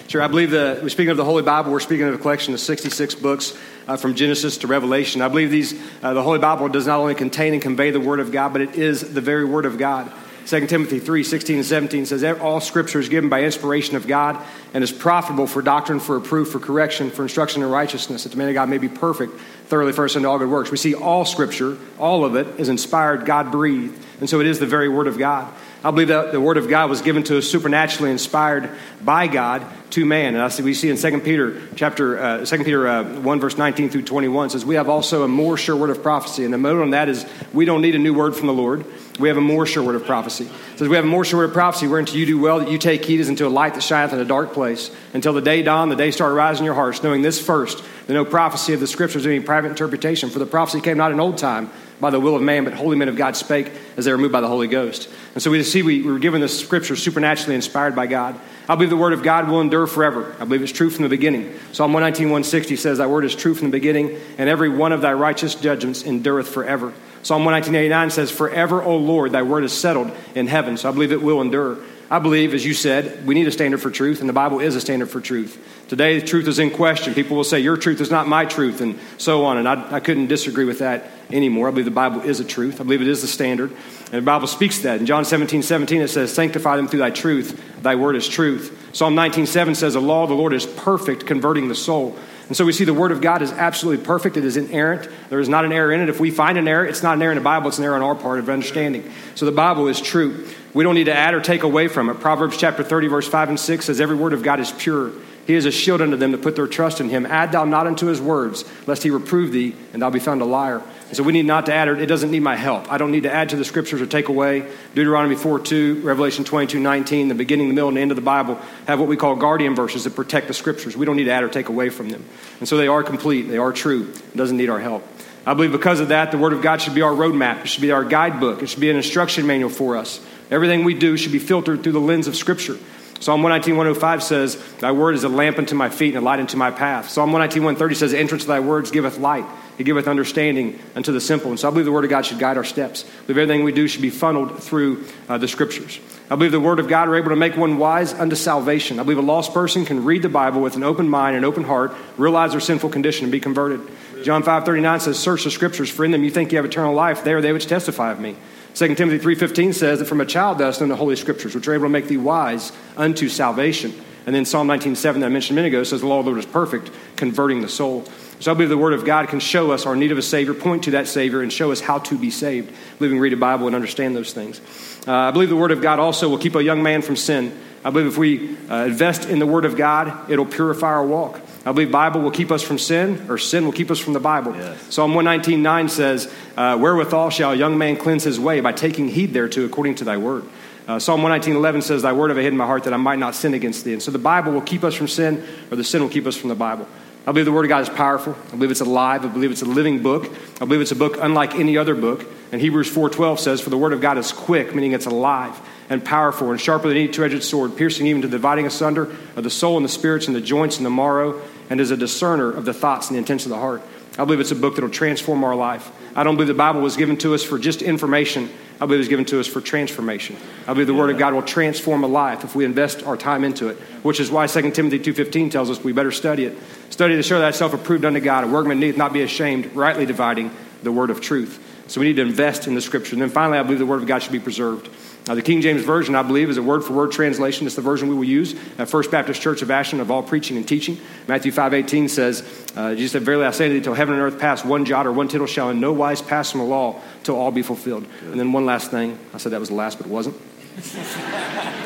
[0.08, 0.22] Sure.
[0.22, 1.72] I believe that we're speaking of the Holy Bible.
[1.72, 5.22] We're speaking of a collection of 66 books uh, from Genesis to Revelation.
[5.22, 8.20] I believe these, uh, the Holy Bible does not only contain and convey the Word
[8.20, 10.12] of God, but it is the very Word of God.
[10.46, 14.40] 2 Timothy 3 16 and 17 says, All scripture is given by inspiration of God
[14.76, 18.38] and is profitable for doctrine, for reproof, for correction, for instruction in righteousness, that the
[18.38, 19.34] man of God may be perfect,
[19.68, 20.70] thoroughly first unto all good works.
[20.70, 24.60] We see all scripture, all of it, is inspired, God breathed, and so it is
[24.60, 25.52] the very Word of God.
[25.86, 28.72] I believe that the Word of God was given to us supernaturally inspired
[29.04, 30.34] by God to man.
[30.34, 33.56] And I see, we see in 2 Peter chapter uh, 2 Peter uh, 1 verse
[33.56, 36.44] 19 through 21 says we have also a more sure word of prophecy.
[36.44, 38.84] And the motive on that is we don't need a new word from the Lord.
[39.20, 40.46] We have a more sure word of prophecy.
[40.46, 42.72] It says we have a more sure word of prophecy whereunto you do well that
[42.72, 45.42] you take heed as unto a light that shineth in a dark place until the
[45.42, 48.74] day dawn, the day start rising in your hearts, knowing this first, that no prophecy
[48.74, 50.32] of the scriptures is any private interpretation.
[50.32, 51.70] For the prophecy came not in old time
[52.00, 54.34] by the will of man, but holy men of God spake as they were moved
[54.34, 55.10] by the Holy Ghost.
[55.34, 58.40] And so we see we, we were given the scripture supernaturally inspired by God.
[58.68, 60.36] I believe the word of God will endure forever.
[60.40, 61.58] I believe it's true from the beginning.
[61.72, 65.02] Psalm 119, 160 says, Thy word is true from the beginning, and every one of
[65.02, 66.92] thy righteous judgments endureth forever.
[67.22, 70.78] Psalm 119, says, Forever, O Lord, thy word is settled in heaven.
[70.78, 71.78] So I believe it will endure.
[72.10, 74.76] I believe, as you said, we need a standard for truth, and the Bible is
[74.76, 75.60] a standard for truth.
[75.88, 77.14] Today, the truth is in question.
[77.14, 79.58] People will say, Your truth is not my truth, and so on.
[79.58, 81.68] And I, I couldn't disagree with that anymore.
[81.68, 82.82] I believe the Bible is a truth.
[82.82, 83.72] I believe it is the standard.
[83.72, 85.00] And the Bible speaks that.
[85.00, 87.62] In John 17, 17, it says, Sanctify them through thy truth.
[87.84, 88.90] Thy word is truth.
[88.94, 92.18] Psalm 19, 7 says, The law of the Lord is perfect, converting the soul.
[92.48, 94.38] And so we see the Word of God is absolutely perfect.
[94.38, 95.10] It is inerrant.
[95.30, 96.10] There is not an error in it.
[96.10, 97.96] If we find an error, it's not an error in the Bible, it's an error
[97.96, 99.12] on our part of understanding.
[99.34, 100.48] So the Bible is true.
[100.74, 102.20] We don't need to add or take away from it.
[102.20, 105.12] Proverbs chapter 30, verse 5 and 6 says, Every word of God is pure.
[105.46, 107.26] He is a shield unto them that put their trust in him.
[107.26, 110.46] Add thou not unto his words, lest he reprove thee, and thou be found a
[110.46, 110.82] liar.
[111.08, 112.92] And so we need not to add, or it doesn't need my help.
[112.92, 114.68] I don't need to add to the scriptures or take away.
[114.96, 118.22] Deuteronomy 4 2, Revelation 22 19, the beginning, the middle, and the end of the
[118.22, 120.98] Bible have what we call guardian verses that protect the scriptures.
[120.98, 122.26] We don't need to add or take away from them.
[122.60, 124.12] And so they are complete, they are true.
[124.12, 125.08] It doesn't need our help.
[125.46, 127.62] I believe because of that, the Word of God should be our roadmap.
[127.62, 128.64] It should be our guidebook.
[128.64, 130.20] It should be an instruction manual for us.
[130.50, 132.78] Everything we do should be filtered through the lens of Scripture.
[133.26, 136.40] Psalm 119, 105 says, Thy word is a lamp unto my feet and a light
[136.40, 137.10] unto my path.
[137.10, 139.48] Psalm 119, 130 says, Entrance of thy words giveth light.
[139.80, 141.50] It giveth understanding unto the simple.
[141.50, 143.04] And so I believe the word of God should guide our steps.
[143.04, 146.00] I believe everything we do should be funneled through uh, the scriptures.
[146.30, 149.00] I believe the word of God are able to make one wise unto salvation.
[149.00, 151.64] I believe a lost person can read the Bible with an open mind and open
[151.64, 153.82] heart, realize their sinful condition, and be converted.
[154.24, 156.94] John 5, 39 says, Search the scriptures, for in them you think you have eternal
[156.94, 157.24] life.
[157.24, 158.36] They are they which testify of me.
[158.76, 161.66] 2 Timothy 3.15 says that from a child thou hast known the Holy Scriptures, which
[161.66, 163.94] are able to make thee wise unto salvation.
[164.26, 166.32] And then Psalm 19.7 that I mentioned a minute ago says, the law of the
[166.32, 168.04] Lord is perfect, converting the soul.
[168.42, 170.54] So I believe the Word of God can show us our need of a Savior,
[170.54, 172.70] point to that Savior, and show us how to be saved.
[172.70, 174.60] I believe we read a Bible and understand those things.
[175.08, 177.58] Uh, I believe the Word of God also will keep a young man from sin.
[177.86, 181.40] I believe if we uh, invest in the Word of God, it'll purify our walk.
[181.66, 184.20] I believe Bible will keep us from sin, or sin will keep us from the
[184.20, 184.56] Bible.
[184.56, 184.94] Yes.
[184.94, 188.62] Psalm 119.9 says, uh, Wherewithal shall a young man cleanse his way?
[188.62, 190.44] By taking heed thereto according to thy word.
[190.88, 193.18] Uh, Psalm 119.11 says, Thy word have I hid in my heart that I might
[193.18, 193.94] not sin against thee.
[193.94, 196.38] And so the Bible will keep us from sin, or the sin will keep us
[196.38, 196.88] from the Bible.
[197.28, 198.38] I believe the Word of God is powerful.
[198.50, 199.26] I believe it's alive.
[199.26, 200.32] I believe it's a living book.
[200.62, 202.24] I believe it's a book unlike any other book.
[202.52, 206.04] And Hebrews 4.12 says, For the Word of God is quick, meaning it's alive and
[206.04, 209.50] powerful and sharper than any two-edged sword, piercing even to the dividing asunder of the
[209.50, 212.66] soul and the spirits and the joints and the marrow, and is a discerner of
[212.66, 213.82] the thoughts and the intents of the heart.
[214.18, 215.92] I believe it's a book that will transform our life.
[216.16, 218.50] I don't believe the Bible was given to us for just information.
[218.76, 220.38] I believe it was given to us for transformation.
[220.68, 223.44] I believe the Word of God will transform a life if we invest our time
[223.44, 226.58] into it, which is why 2 Timothy 2.15 tells us we better study it.
[226.90, 230.52] Study to show thyself approved unto God, a workman needeth not be ashamed, rightly dividing
[230.84, 231.62] the word of truth.
[231.88, 233.14] So we need to invest in the Scripture.
[233.14, 234.90] And then finally, I believe the Word of God should be preserved.
[235.28, 237.66] Now, the King James Version, I believe, is a word for word translation.
[237.66, 240.56] It's the version we will use at First Baptist Church of Ashland of all preaching
[240.56, 241.00] and teaching.
[241.28, 244.40] Matthew 5.18 says, uh, Jesus said, Verily I say to thee, till heaven and earth
[244.40, 247.38] pass, one jot or one tittle shall in no wise pass from the law till
[247.38, 248.06] all be fulfilled.
[248.22, 249.18] And then one last thing.
[249.34, 250.40] I said that was the last, but it wasn't.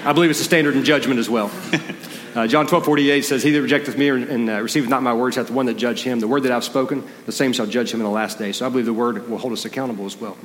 [0.03, 1.49] I believe it's a standard in judgment as well.
[2.35, 5.35] Uh, John 12, 48 says, He that rejecteth me and uh, receiveth not my words
[5.35, 6.19] hath the one that judge him.
[6.19, 8.51] The word that I've spoken, the same shall judge him in the last day.
[8.51, 10.37] So I believe the word will hold us accountable as well.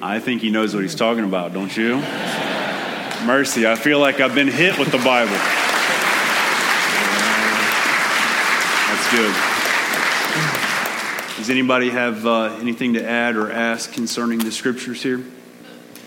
[0.00, 1.96] I think he knows what he's talking about, don't you?
[3.26, 5.32] Mercy, I feel like I've been hit with the Bible.
[8.86, 9.34] That's good.
[11.38, 15.24] Does anybody have uh, anything to add or ask concerning the scriptures here?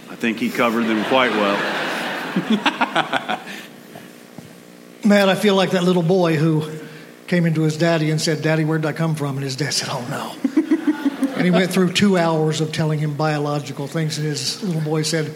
[0.09, 1.57] I think he covered them quite well.
[5.05, 6.69] Matt, I feel like that little boy who
[7.27, 9.37] came into his daddy and said, Daddy, where did I come from?
[9.37, 10.35] And his dad said, Oh, no.
[11.35, 15.03] and he went through two hours of telling him biological things, and his little boy
[15.03, 15.33] said,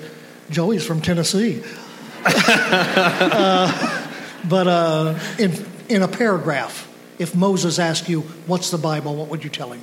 [0.49, 1.63] Joey's from Tennessee.
[2.25, 4.07] uh,
[4.49, 5.53] but uh, in,
[5.87, 9.15] in a paragraph, if Moses asked you, What's the Bible?
[9.15, 9.81] what would you tell him?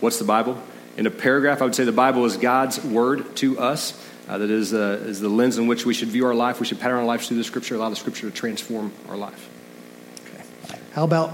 [0.00, 0.62] What's the Bible?
[0.96, 3.92] In a paragraph, I would say the Bible is God's word to us.
[4.28, 6.60] Uh, that is, uh, is the lens in which we should view our life.
[6.60, 9.48] We should pattern our lives through the Scripture, allow the Scripture to transform our life.
[10.26, 10.78] Okay.
[10.92, 11.32] How about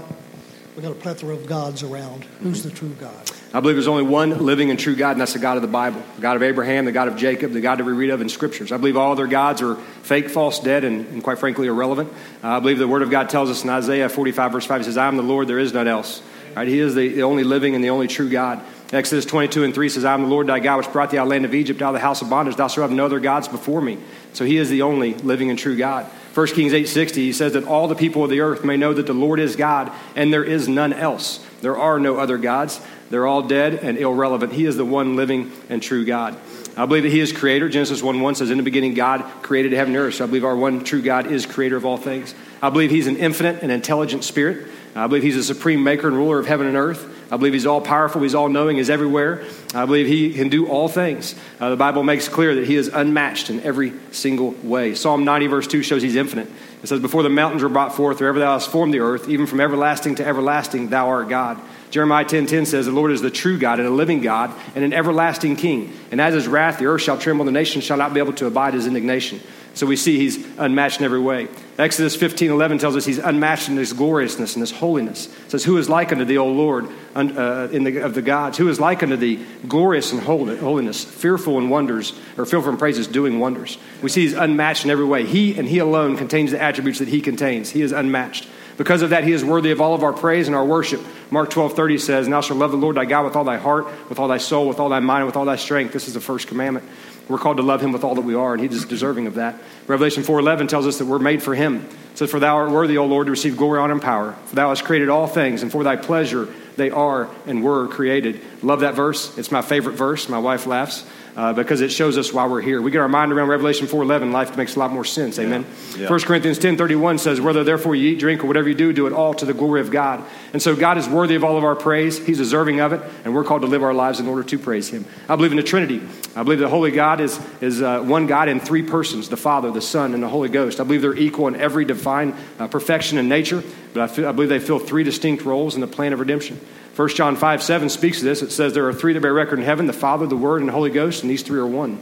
[0.77, 2.23] we got a plethora of gods around?
[2.41, 3.31] Who's the true God?
[3.53, 5.67] I believe there's only one living and true God, and that's the God of the
[5.67, 6.01] Bible.
[6.15, 8.29] The God of Abraham, the God of Jacob, the God that we read of in
[8.29, 8.71] Scriptures.
[8.71, 12.11] I believe all other gods are fake, false, dead, and, and quite frankly, irrelevant.
[12.43, 14.83] Uh, I believe the Word of God tells us in Isaiah 45, verse 5, He
[14.85, 16.21] says, I am the Lord, there is none else.
[16.55, 16.67] Right?
[16.67, 18.61] He is the, the only living and the only true God.
[18.91, 21.23] Exodus 22 and 3 says, I am the Lord thy God, which brought thee out
[21.23, 22.55] of the land of Egypt, out of the house of bondage.
[22.55, 23.97] Thou shalt have no other gods before me.
[24.33, 26.05] So he is the only living and true God.
[26.35, 29.07] 1 Kings 8.60, he says that all the people of the earth may know that
[29.07, 31.45] the Lord is God, and there is none else.
[31.61, 32.79] There are no other gods.
[33.09, 34.53] They're all dead and irrelevant.
[34.53, 36.37] He is the one living and true God.
[36.77, 37.69] I believe that He is creator.
[37.69, 40.15] Genesis 1 1 says, In the beginning, God created heaven and earth.
[40.15, 42.35] So I believe our one true God is creator of all things.
[42.61, 44.67] I believe He's an infinite and intelligent spirit.
[44.93, 47.14] I believe He's a supreme maker and ruler of heaven and earth.
[47.31, 49.43] I believe He's all powerful, He's all knowing, He's everywhere.
[49.73, 51.35] I believe He can do all things.
[51.59, 54.95] Uh, the Bible makes clear that He is unmatched in every single way.
[54.95, 56.49] Psalm 90, verse 2 shows He's infinite.
[56.83, 59.27] It says, Before the mountains were brought forth, or ever Thou hast formed the earth,
[59.29, 61.59] even from everlasting to everlasting, Thou art God.
[61.91, 64.51] Jeremiah 10:10 10, 10 says, "The Lord is the true God and a living God
[64.75, 65.93] and an everlasting King.
[66.11, 68.33] And as his wrath, the earth shall tremble, and the nation shall not be able
[68.33, 69.39] to abide his indignation."
[69.75, 71.49] So we see he's unmatched in every way.
[71.77, 75.27] Exodus 15:11 tells us he's unmatched in his gloriousness and his holiness.
[75.27, 78.57] It says, "Who is like unto thee, O Lord, uh, in the, of the gods?
[78.57, 83.05] Who is like unto thee, glorious in holiness, fearful in wonders, or fearful in praises,
[83.05, 85.25] doing wonders?" We see he's unmatched in every way.
[85.25, 87.71] He and he alone contains the attributes that he contains.
[87.71, 88.47] He is unmatched.
[88.77, 91.01] Because of that, he is worthy of all of our praise and our worship.
[91.31, 93.87] Mark 12, 30 says, thou shalt love the Lord thy God with all thy heart,
[94.09, 95.93] with all thy soul, with all thy mind, and with all thy strength.
[95.93, 96.85] This is the first commandment.
[97.27, 99.35] We're called to love him with all that we are, and he is deserving of
[99.35, 99.55] that.
[99.87, 101.87] Revelation 4.11 tells us that we're made for him.
[102.11, 104.33] It says, For thou art worthy, O Lord, to receive glory, honor, and power.
[104.45, 108.41] For thou hast created all things, and for thy pleasure they are and were created.
[108.61, 109.37] Love that verse.
[109.37, 110.29] It's my favorite verse.
[110.29, 111.05] My wife laughs
[111.35, 112.81] uh, because it shows us why we're here.
[112.81, 115.37] We get our mind around Revelation 4.11, life makes a lot more sense.
[115.37, 115.65] Amen.
[115.91, 116.03] Yeah.
[116.03, 116.09] Yeah.
[116.09, 119.13] 1 Corinthians 10.31 says, Whether therefore you eat, drink, or whatever you do, do it
[119.13, 120.23] all to the glory of God.
[120.53, 122.25] And so God is worthy of all of our praise.
[122.25, 124.89] He's deserving of it, and we're called to live our lives in order to praise
[124.89, 125.05] Him.
[125.27, 126.01] I believe in the Trinity.
[126.35, 129.71] I believe the Holy God is, is uh, one God in three persons, the Father,
[129.71, 130.79] the Son, and the Holy Ghost.
[130.79, 133.63] I believe they're equal in every divine uh, perfection and nature,
[133.93, 136.59] but I, feel, I believe they fill three distinct roles in the plan of redemption.
[136.95, 138.41] 1 John 5 7 speaks to this.
[138.41, 140.69] It says, There are three that bear record in heaven the Father, the Word, and
[140.69, 142.01] the Holy Ghost, and these three are one.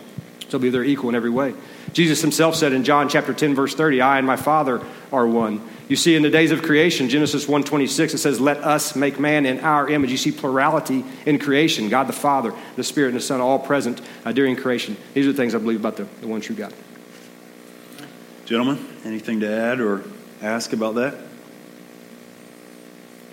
[0.50, 1.56] So be they're equal in every way.
[1.94, 4.82] Jesus himself said in John chapter 10, verse 30, I and my Father
[5.12, 5.68] are one.
[5.88, 9.48] You see, in the days of creation, Genesis 1.26, it says, let us make man
[9.48, 10.12] in our image.
[10.12, 11.90] You see plurality in creation.
[11.90, 14.96] God the Father, the Spirit, and the Son all present uh, during creation.
[15.16, 16.74] These are the things I believe about the, the one true God.
[18.46, 20.04] Gentlemen, anything to add or
[20.42, 21.16] ask about that?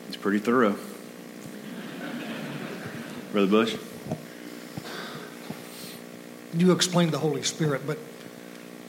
[0.09, 0.77] It's pretty thorough.
[3.33, 3.77] Brother Bush?
[6.57, 7.99] You explained the Holy Spirit, but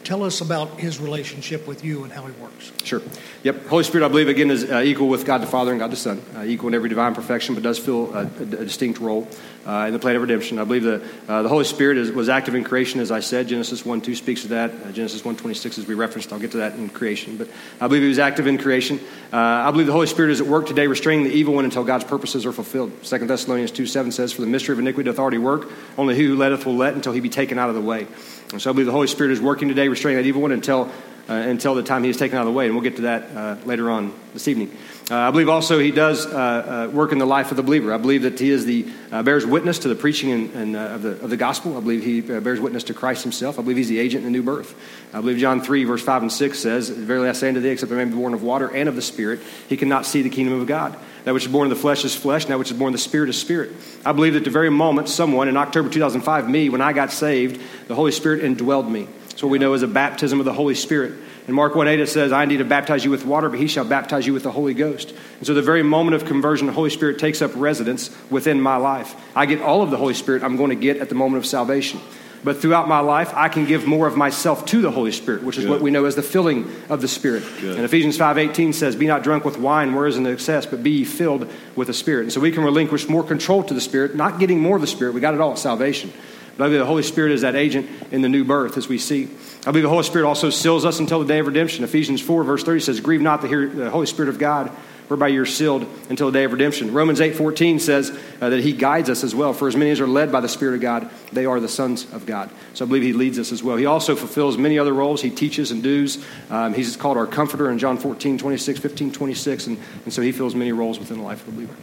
[0.03, 2.71] tell us about his relationship with you and how he works.
[2.83, 3.01] Sure.
[3.43, 3.67] Yep.
[3.67, 5.95] Holy Spirit, I believe, again, is uh, equal with God the Father and God the
[5.95, 9.27] Son, uh, equal in every divine perfection, but does fill a, a, a distinct role
[9.65, 10.59] uh, in the plan of redemption.
[10.59, 13.47] I believe the, uh, the Holy Spirit is, was active in creation, as I said.
[13.47, 14.71] Genesis 1 2 speaks of that.
[14.71, 17.37] Uh, Genesis 1 26, as we referenced, I'll get to that in creation.
[17.37, 17.49] But
[17.79, 18.99] I believe he was active in creation.
[19.31, 21.83] Uh, I believe the Holy Spirit is at work today, restraining the evil one until
[21.83, 22.91] God's purposes are fulfilled.
[23.03, 26.23] 2 Thessalonians 2 7 says, For the mystery of iniquity doth already work, only he
[26.23, 28.07] who letteth will let until he be taken out of the way.
[28.51, 30.91] And so I believe the Holy Spirit is working today, restraining that evil one until,
[31.29, 32.65] uh, until the time he is taken out of the way.
[32.65, 34.75] And we'll get to that uh, later on this evening.
[35.09, 37.93] Uh, I believe also he does uh, uh, work in the life of the believer.
[37.93, 41.01] I believe that he is the uh, bears witness to the preaching and, and of,
[41.01, 41.75] the, of the gospel.
[41.75, 43.59] I believe he bears witness to Christ himself.
[43.59, 44.73] I believe he's the agent in the new birth.
[45.13, 47.91] I believe John 3, verse 5 and 6 says, Verily I say unto thee, except
[47.91, 50.59] a man be born of water and of the Spirit, he cannot see the kingdom
[50.61, 50.97] of God.
[51.23, 52.93] That which is born of the flesh is flesh, and that which is born of
[52.93, 53.71] the spirit is spirit.
[54.03, 57.61] I believe that the very moment someone, in October 2005, me, when I got saved,
[57.87, 59.07] the Holy Spirit indwelled me.
[59.29, 61.13] That's what we know as a baptism of the Holy Spirit.
[61.51, 63.67] In Mark 1 8, it says, I need to baptize you with water, but he
[63.67, 65.13] shall baptize you with the Holy Ghost.
[65.37, 68.77] And so, the very moment of conversion, the Holy Spirit takes up residence within my
[68.77, 69.13] life.
[69.35, 71.45] I get all of the Holy Spirit I'm going to get at the moment of
[71.45, 71.99] salvation.
[72.41, 75.57] But throughout my life, I can give more of myself to the Holy Spirit, which
[75.57, 75.71] is Good.
[75.71, 77.43] what we know as the filling of the Spirit.
[77.59, 77.75] Good.
[77.75, 80.91] And Ephesians 5.18 says, Be not drunk with wine, where is an excess, but be
[80.91, 82.23] ye filled with the Spirit.
[82.23, 84.87] And so we can relinquish more control to the Spirit, not getting more of the
[84.87, 85.15] Spirit.
[85.15, 86.13] We got it all at salvation.
[86.57, 88.97] But I believe the Holy Spirit is that agent in the new birth, as we
[88.97, 89.29] see.
[89.61, 91.83] I believe the Holy Spirit also seals us until the day of redemption.
[91.83, 94.71] Ephesians 4, verse 30 says, Grieve not the, the Holy Spirit of God,
[95.11, 96.93] whereby you're sealed until the day of redemption.
[96.93, 99.51] Romans 8:14 says uh, that he guides us as well.
[99.51, 102.09] For as many as are led by the Spirit of God, they are the sons
[102.13, 102.49] of God.
[102.73, 103.75] So I believe he leads us as well.
[103.75, 105.21] He also fulfills many other roles.
[105.21, 106.23] He teaches and does.
[106.49, 109.67] Um, he's called our comforter in John 14, 26, 15, 26.
[109.67, 111.75] And, and so he fills many roles within the life of the believer.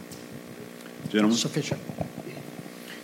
[1.09, 1.37] Gentlemen.
[1.37, 1.81] Sufficient.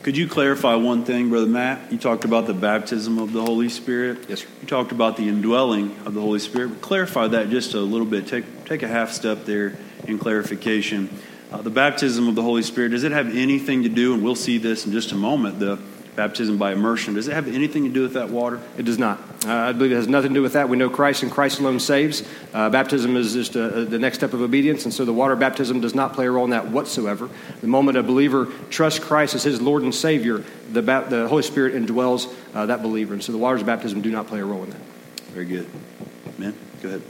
[0.06, 1.92] Could you clarify one thing, Brother Matt?
[1.92, 4.26] You talked about the baptism of the Holy Spirit.
[4.30, 4.48] Yes, sir.
[4.62, 6.68] You talked about the indwelling of the Holy Spirit.
[6.68, 8.28] But clarify that just a little bit.
[8.28, 9.76] Take, take a half step there
[10.08, 11.10] in clarification.
[11.52, 14.36] Uh, the baptism of the Holy Spirit, does it have anything to do, and we'll
[14.36, 15.80] see this in just a moment, the
[16.16, 18.60] baptism by immersion, does it have anything to do with that water?
[18.78, 19.20] It does not.
[19.46, 20.70] Uh, I believe it has nothing to do with that.
[20.70, 22.24] We know Christ and Christ alone saves.
[22.54, 25.36] Uh, baptism is just a, a, the next step of obedience, and so the water
[25.36, 27.30] baptism does not play a role in that whatsoever.
[27.62, 31.44] The moment a believer trusts Christ as his Lord and Savior, the, ba- the Holy
[31.44, 34.46] Spirit indwells uh, that believer, and so the waters of baptism do not play a
[34.46, 34.82] role in that.
[35.34, 35.68] Very good.
[36.38, 36.56] Amen.
[36.82, 37.02] go ahead.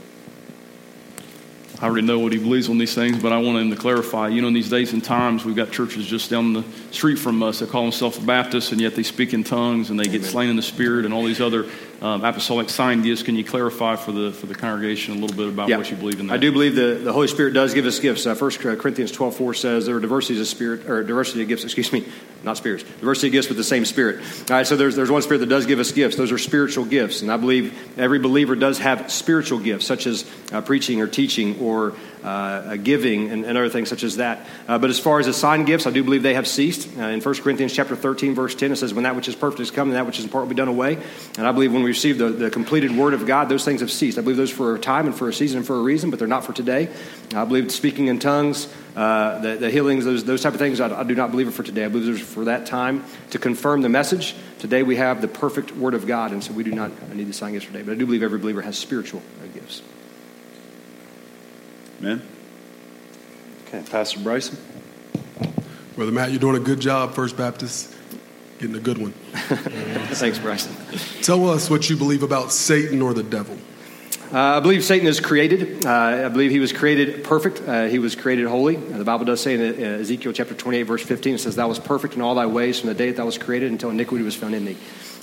[1.78, 4.28] I already know what he believes on these things, but I want him to clarify.
[4.28, 7.42] You know, in these days and times, we've got churches just down the street from
[7.42, 10.48] us that call themselves Baptists, and yet they speak in tongues and they get slain
[10.48, 11.66] in the Spirit and all these other
[12.02, 13.22] um, apostolic sign gifts.
[13.22, 15.78] Can you clarify for the for the congregation a little bit about yeah.
[15.78, 16.34] what you believe in that?
[16.34, 18.26] I do believe the, the Holy Spirit does give us gifts.
[18.26, 21.64] Uh, 1 Corinthians 12 4 says there are diversities of spirit, or diversity of gifts,
[21.64, 22.06] excuse me,
[22.44, 24.20] not spirits, diversity of gifts with the same spirit.
[24.50, 26.16] All right, so there's, there's one spirit that does give us gifts.
[26.16, 27.22] Those are spiritual gifts.
[27.22, 31.58] And I believe every believer does have spiritual gifts, such as uh, preaching or teaching
[31.60, 34.46] or uh, giving and, and, other things such as that.
[34.66, 36.88] Uh, but as far as assigned gifts, I do believe they have ceased.
[36.98, 39.60] Uh, in 1 Corinthians chapter 13, verse 10, it says, When that which is perfect
[39.60, 40.98] is come, and that which is important will be done away.
[41.38, 43.92] And I believe when we receive the, the completed word of God, those things have
[43.92, 44.18] ceased.
[44.18, 46.18] I believe those for a time and for a season and for a reason, but
[46.18, 46.88] they're not for today.
[47.32, 48.66] I believe speaking in tongues,
[48.96, 51.52] uh, the, the, healings, those, those type of things, I, I, do not believe are
[51.52, 51.84] for today.
[51.84, 54.34] I believe those are for that time to confirm the message.
[54.58, 57.32] Today we have the perfect Word of God, and so we do not need the
[57.32, 57.82] sign gifts today.
[57.82, 59.22] But I do believe every believer has spiritual
[59.54, 59.80] gifts.
[62.00, 62.20] Amen.
[63.68, 64.58] Okay, Pastor Bryson.
[65.94, 67.95] Brother Matt, you're doing a good job, First Baptist.
[68.58, 69.12] Getting a good one.
[70.12, 70.74] Thanks, Bryson.
[71.22, 73.56] Tell us what you believe about Satan or the devil.
[74.32, 75.86] Uh, I believe Satan is created.
[75.86, 77.60] Uh, I believe he was created perfect.
[77.60, 78.76] Uh, he was created holy.
[78.76, 81.68] Uh, the Bible does say in uh, Ezekiel chapter 28, verse 15, it says, Thou
[81.68, 84.24] was perfect in all thy ways from the day that thou was created until iniquity
[84.24, 84.76] was found in thee.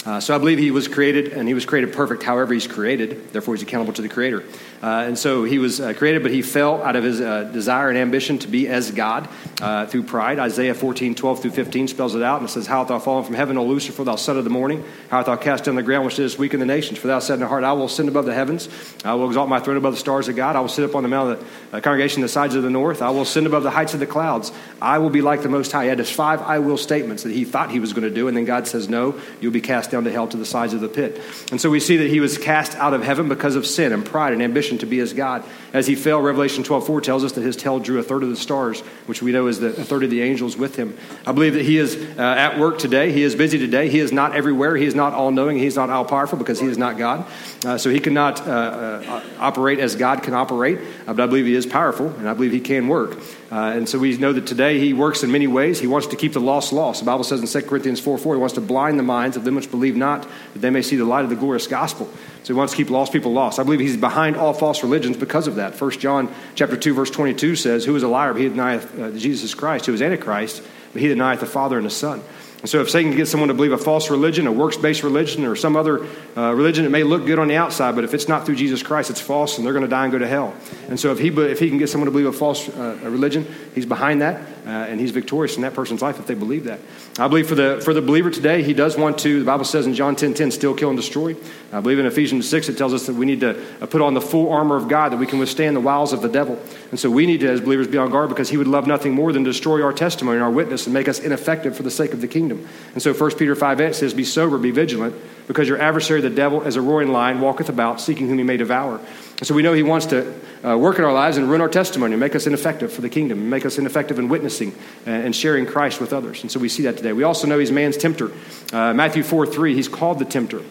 [0.06, 3.32] Uh, so I believe he was created, and he was created perfect however he's created.
[3.32, 4.43] Therefore, he's accountable to the Creator.
[4.84, 7.88] Uh, and so he was uh, created, but he fell out of his uh, desire
[7.88, 9.30] and ambition to be as God
[9.62, 10.39] uh, through pride.
[10.39, 13.24] Isaiah 14, 12 through 15 spells it out and it says, How art thou fallen
[13.24, 14.84] from heaven, O Lucifer, thou son of the morning?
[15.10, 16.99] How art thou cast down the ground, which didst weaken the nations?
[16.99, 18.68] For thou said in the heart, I will ascend above the heavens.
[19.06, 20.58] I will exalt my throne above the stars of God.
[20.58, 21.39] I will sit upon the mount of
[21.72, 23.01] the uh, congregation the sides of the north.
[23.01, 24.51] I will ascend above the heights of the clouds.
[24.82, 25.84] I will be like the Most High.
[25.84, 28.28] He had his five I will statements that he thought he was going to do,
[28.28, 30.82] and then God says, No, you'll be cast down to hell to the sides of
[30.82, 31.22] the pit.
[31.52, 34.04] And so we see that he was cast out of heaven because of sin and
[34.04, 35.46] pride and ambition to be as God.
[35.74, 38.36] As he fell, Revelation 12:4 tells us that his tail drew a third of the
[38.36, 40.95] stars, which we know is the, a third of the angels with him.
[41.26, 43.11] I believe that he is uh, at work today.
[43.11, 43.89] He is busy today.
[43.89, 44.78] He is not everywhere.
[44.78, 45.57] He is not all knowing.
[45.57, 47.26] He is not all powerful because he is not God.
[47.65, 50.78] Uh, so he cannot uh, uh operate as God can operate.
[51.07, 53.17] Uh, but I believe he is powerful, and I believe he can work.
[53.49, 55.80] And so we know that today he works in many ways.
[55.80, 57.01] He wants to keep the lost lost.
[57.01, 59.43] The Bible says in 2 Corinthians 4 4, he wants to blind the minds of
[59.43, 62.09] them which believe not, that they may see the light of the glorious gospel.
[62.43, 63.57] So he wants to keep lost people lost.
[63.57, 65.62] I believe he's behind all false religions because of that.
[65.72, 68.34] 1 John chapter 2, verse 22 says, Who is a liar?
[68.34, 71.86] But he denieth uh, Jesus Christ, who is Antichrist, but he denieth the Father and
[71.86, 72.22] the Son.
[72.64, 75.03] And so, if Satan can get someone to believe a false religion, a works based
[75.03, 76.07] religion, or some other
[76.38, 78.82] uh, religion that may look good on the outside, but if it's not through Jesus
[78.82, 80.55] Christ, it's false and they're going to die and go to hell.
[80.88, 83.45] And so, if he, if he can get someone to believe a false uh, religion,
[83.76, 86.80] he's behind that uh, and he's victorious in that person's life if they believe that.
[87.20, 89.86] I believe for the, for the believer today, he does want to, the Bible says
[89.86, 91.36] in John 10 10, still kill and destroy.
[91.72, 94.14] I believe in Ephesians 6, it tells us that we need to uh, put on
[94.14, 96.61] the full armor of God that we can withstand the wiles of the devil.
[96.91, 99.14] And so, we need to, as believers, be on guard because he would love nothing
[99.14, 102.14] more than destroy our testimony and our witness and make us ineffective for the sake
[102.14, 102.68] of the kingdom.
[102.93, 105.16] And so 1 Peter 5 8 says, Be sober, be vigilant,
[105.47, 108.57] because your adversary, the devil, as a roaring lion, walketh about, seeking whom he may
[108.57, 108.99] devour.
[109.39, 111.69] And so we know he wants to uh, work in our lives and ruin our
[111.69, 114.73] testimony make us ineffective for the kingdom, make us ineffective in witnessing
[115.05, 116.41] and sharing Christ with others.
[116.41, 117.13] And so we see that today.
[117.13, 118.31] We also know he's man's tempter.
[118.71, 120.61] Uh, Matthew 4 3, he's called the tempter.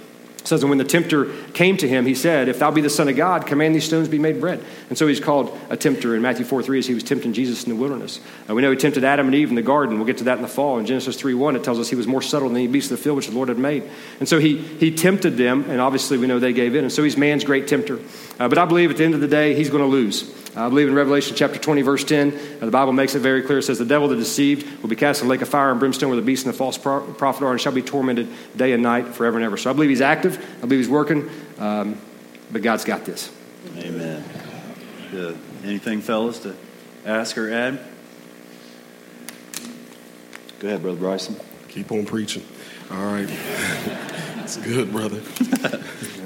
[0.43, 2.91] It says, and when the tempter came to him, he said, If thou be the
[2.91, 4.61] Son of God, command these stones be made bread.
[4.89, 7.63] And so he's called a tempter in Matthew 4 3 as he was tempting Jesus
[7.63, 8.19] in the wilderness.
[8.51, 9.99] Uh, we know he tempted Adam and Eve in the garden.
[9.99, 10.81] We'll get to that in the fall.
[10.81, 12.99] In Genesis 3 1, it tells us he was more subtle than the beasts of
[12.99, 13.85] the field which the Lord had made.
[14.19, 16.83] And so he, he tempted them, and obviously we know they gave in.
[16.83, 18.01] And so he's man's great tempter.
[18.41, 20.42] Uh, but I believe at the end of the day, he's going to lose.
[20.55, 23.59] I believe in Revelation chapter 20, verse 10, uh, the Bible makes it very clear.
[23.59, 25.81] It says, The devil the deceived will be cast in the lake of fire and
[25.81, 28.83] brimstone where the beast and the false prophet are and shall be tormented day and
[28.83, 29.57] night forever and ever.
[29.57, 30.39] So I believe he's active.
[30.59, 31.31] I believe he's working.
[31.59, 31.99] Um,
[32.51, 33.33] but God's got this.
[33.79, 34.23] Amen.
[35.15, 35.35] Uh,
[35.65, 36.55] anything, fellas, to
[37.07, 37.81] ask or add?
[40.59, 41.37] Go ahead, Brother Bryson.
[41.69, 42.45] Keep on preaching.
[42.91, 43.29] All right.
[44.43, 45.23] It's good, brother.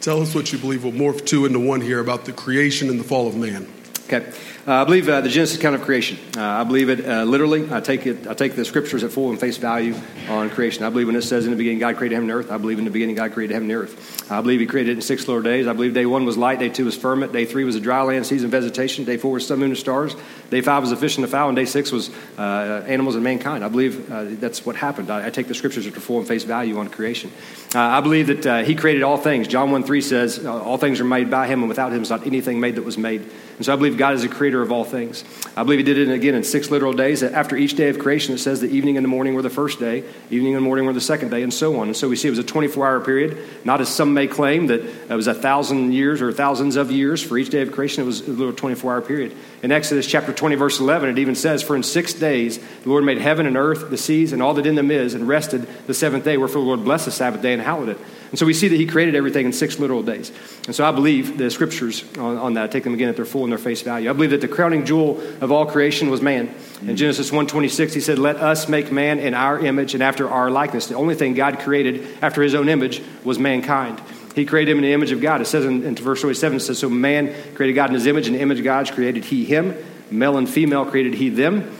[0.00, 3.00] Tell us what you believe will morph two into one here about the creation and
[3.00, 3.66] the fall of man.
[4.06, 4.30] Okay.
[4.66, 6.18] Uh, I believe uh, the Genesis account of creation.
[6.36, 7.70] Uh, I believe it uh, literally.
[7.70, 8.26] I take it.
[8.26, 9.94] I take the scriptures at full and face value
[10.28, 10.84] on creation.
[10.84, 12.50] I believe when it says in the beginning God created heaven and earth.
[12.50, 14.30] I believe in the beginning God created heaven and earth.
[14.30, 15.66] I believe He created it in six lower days.
[15.66, 18.02] I believe day one was light, day two was firmament, day three was a dry
[18.02, 20.16] land, season vegetation, day four was sun, moon, and stars,
[20.48, 23.24] day five was the fish and the fowl, and day six was uh, animals and
[23.24, 23.64] mankind.
[23.64, 25.10] I believe uh, that's what happened.
[25.10, 27.32] I, I, take the scriptures at full and face value on creation.
[27.74, 29.48] Uh, I believe that uh, He created all things.
[29.48, 32.10] John one three says uh, all things are made by Him, and without Him is
[32.10, 33.28] not anything made that was made.
[33.56, 35.24] And so I believe God is the creator of all things.
[35.56, 37.24] I believe He did it again in six literal days.
[37.24, 39.80] After each day of creation, it says the evening and the morning were the first
[39.80, 41.88] day, evening and morning were the second day, and so on.
[41.88, 44.68] And so we see it was a 24 hour period, not as some may claim
[44.68, 48.04] that it was a thousand years or thousands of years for each day of creation.
[48.04, 49.36] It was a little 24 hour period.
[49.64, 53.04] In Exodus chapter 20, verse 11, it even says, For in six days the Lord
[53.04, 55.94] made heaven and earth, the seas, and all that in them is, and rested the
[55.94, 56.36] seventh day.
[56.36, 57.98] Wherefore the Lord blessed the Sabbath day and hallowed it.
[58.30, 60.32] And so we see that he created everything in six literal days.
[60.66, 63.24] And so I believe the scriptures on, on that, I take them again at their
[63.24, 64.10] full and their face value.
[64.10, 66.48] I believe that the crowning jewel of all creation was man.
[66.48, 66.94] In mm-hmm.
[66.96, 70.86] Genesis 1.26, he said, Let us make man in our image and after our likeness.
[70.86, 74.00] The only thing God created after his own image was mankind.
[74.34, 75.40] He created him in the image of God.
[75.40, 78.26] It says in, in verse 27, it says, So man created God in his image,
[78.26, 79.76] and the image of God created he him.
[80.10, 81.72] Male and female created he them.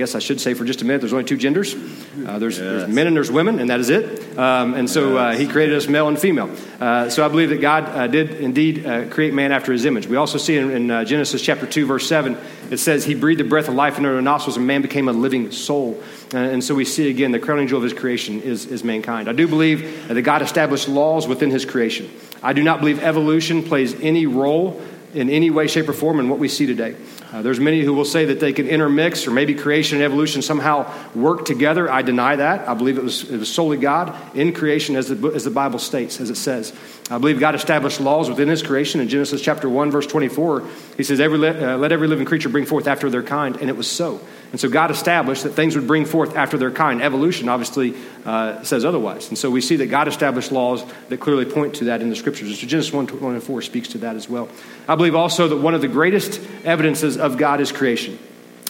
[0.00, 1.74] I guess I should say for just a minute, there's only two genders.
[1.74, 2.58] Uh, there's, yes.
[2.58, 4.38] there's, men and there's women, and that is it.
[4.38, 6.50] Um, and so uh, he created us male and female.
[6.80, 10.06] Uh, so I believe that God uh, did indeed uh, create man after his image.
[10.06, 12.38] We also see in, in uh, Genesis chapter 2, verse 7,
[12.70, 15.12] it says, He breathed the breath of life into our nostrils, and man became a
[15.12, 16.02] living soul.
[16.32, 19.28] and so we see again the crowning jewel of his creation is, is mankind.
[19.28, 22.10] I do believe that God established laws within his creation.
[22.42, 24.80] I do not believe evolution plays any role
[25.12, 26.96] in any way, shape, or form in what we see today.
[27.32, 30.42] Uh, there's many who will say that they can intermix or maybe creation and evolution
[30.42, 31.90] somehow work together.
[31.90, 32.68] I deny that.
[32.68, 35.78] I believe it was, it was solely God in creation, as the, as the Bible
[35.78, 36.72] states, as it says.
[37.08, 39.00] I believe God established laws within His creation.
[39.00, 40.66] In Genesis chapter 1, verse 24,
[40.96, 43.56] He says, every, uh, Let every living creature bring forth after their kind.
[43.56, 44.20] And it was so.
[44.50, 47.00] And so God established that things would bring forth after their kind.
[47.00, 47.94] Evolution obviously
[48.24, 49.28] uh, says otherwise.
[49.28, 52.16] And so we see that God established laws that clearly point to that in the
[52.16, 52.58] scriptures.
[52.58, 54.48] So Genesis 1, 1 and 4 speaks to that as well.
[54.88, 58.18] I believe also that one of the greatest evidences of God is creation.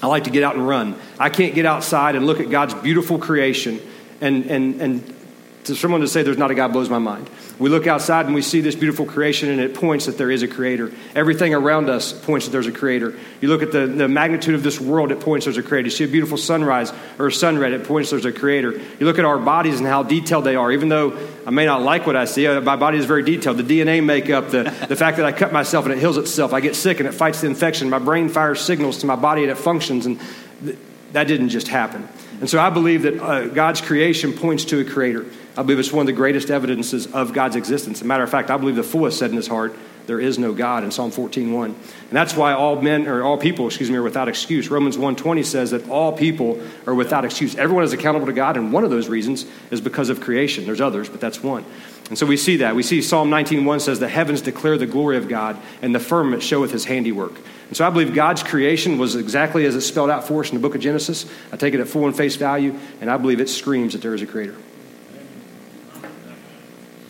[0.03, 0.97] I like to get out and run.
[1.19, 3.81] I can't get outside and look at God's beautiful creation
[4.21, 5.17] and, and, and
[5.65, 7.29] To someone to say there's not a God blows my mind.
[7.59, 10.43] We look outside and we see this beautiful creation, and it points that there is
[10.43, 10.91] a creator.
[11.15, 13.15] Everything around us points that there's a creator.
[13.43, 15.89] You look at the, the magnitude of this world, it points there's a creator.
[15.89, 18.73] You see a beautiful sunrise or a sunset, it points there's a creator.
[18.73, 20.73] You look at our bodies and how detailed they are.
[20.73, 23.59] Even though I may not like what I see, uh, my body is very detailed.
[23.59, 26.61] The DNA makeup, the, the fact that I cut myself and it heals itself, I
[26.61, 27.91] get sick and it fights the infection.
[27.91, 30.19] My brain fires signals to my body and it functions, and
[30.65, 30.79] th-
[31.13, 32.09] that didn't just happen.
[32.41, 35.27] And so I believe that uh, God's creation points to a creator.
[35.61, 37.99] I believe it's one of the greatest evidences of God's existence.
[37.99, 40.19] As a matter of fact, I believe the fool has said in his heart, there
[40.19, 41.67] is no God in Psalm 14:1.
[41.67, 41.77] And
[42.13, 44.71] that's why all men or all people, excuse me, are without excuse.
[44.71, 47.57] Romans 1:20 says that all people are without excuse.
[47.57, 50.65] Everyone is accountable to God, and one of those reasons is because of creation.
[50.65, 51.67] There's others, but that's one.
[52.09, 52.75] And so we see that.
[52.75, 56.43] We see Psalm 19:1 says the heavens declare the glory of God, and the firmament
[56.43, 57.35] showeth his handiwork.
[57.69, 60.55] And so I believe God's creation was exactly as it's spelled out for us in
[60.55, 61.27] the book of Genesis.
[61.53, 64.15] I take it at full and face value, and I believe it screams that there
[64.15, 64.55] is a creator.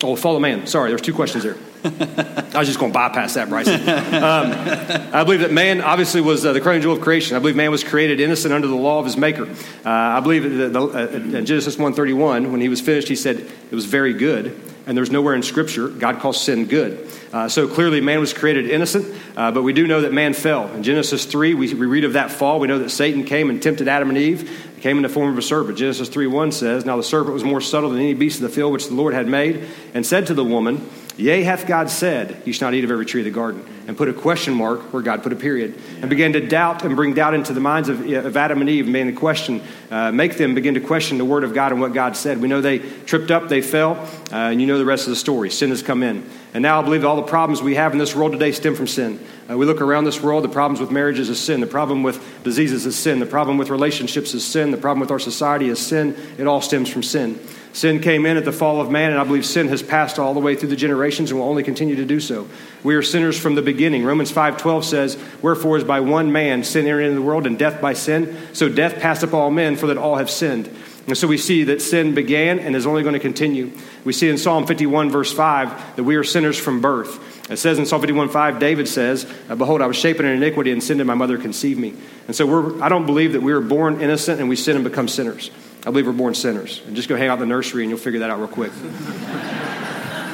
[0.03, 0.67] Oh, follow man.
[0.67, 1.57] Sorry, there's two questions there.
[1.83, 3.81] I was just going to bypass that, Bryson.
[3.81, 7.35] Um, I believe that man obviously was uh, the crown jewel of creation.
[7.35, 9.43] I believe man was created innocent under the law of his maker.
[9.43, 13.37] Uh, I believe that the, uh, in Genesis 1:31, when he was finished, he said
[13.37, 14.59] it was very good.
[14.87, 17.07] And there's nowhere in Scripture God calls sin good.
[17.31, 20.67] Uh, so clearly, man was created innocent, uh, but we do know that man fell.
[20.73, 22.59] In Genesis 3, we, we read of that fall.
[22.59, 24.49] We know that Satan came and tempted Adam and Eve.
[24.75, 25.77] He came in the form of a serpent.
[25.77, 28.49] Genesis 3 1 says, Now the serpent was more subtle than any beast of the
[28.49, 30.77] field which the Lord had made, and said to the woman,
[31.21, 33.95] Yea, hath God said, You shall not eat of every tree of the garden, and
[33.95, 37.13] put a question mark where God put a period, and began to doubt and bring
[37.13, 39.61] doubt into the minds of, of Adam and Eve, and began to question,
[39.91, 42.41] uh, make them begin to question the word of God and what God said.
[42.41, 43.97] We know they tripped up, they fell,
[44.31, 45.51] uh, and you know the rest of the story.
[45.51, 46.27] Sin has come in.
[46.55, 48.87] And now I believe all the problems we have in this world today stem from
[48.87, 49.23] sin.
[49.47, 51.61] Uh, we look around this world, the problems with marriages is sin.
[51.61, 53.19] The problem with diseases is sin.
[53.19, 54.71] The problem with relationships is sin.
[54.71, 56.17] The problem with our society is sin.
[56.39, 57.39] It all stems from sin.
[57.73, 60.33] Sin came in at the fall of man, and I believe sin has passed all
[60.33, 62.47] the way through the generations and will only continue to do so.
[62.83, 64.03] We are sinners from the beginning.
[64.03, 67.79] Romans 5.12 says, Wherefore is by one man sin entered into the world, and death
[67.79, 68.37] by sin.
[68.53, 70.69] So death passed up all men, for that all have sinned.
[71.07, 73.71] And so we see that sin began and is only going to continue.
[74.03, 77.49] We see in Psalm 51, verse 5, that we are sinners from birth.
[77.49, 80.71] It says in Psalm 51, 5, David says, uh, Behold, I was shapen in iniquity,
[80.71, 81.95] and sin did my mother conceive me.
[82.27, 84.83] And so we're, I don't believe that we were born innocent and we sin and
[84.83, 85.49] become sinners.
[85.81, 86.81] I believe we're born sinners.
[86.85, 88.71] And just go hang out in the nursery and you'll figure that out real quick.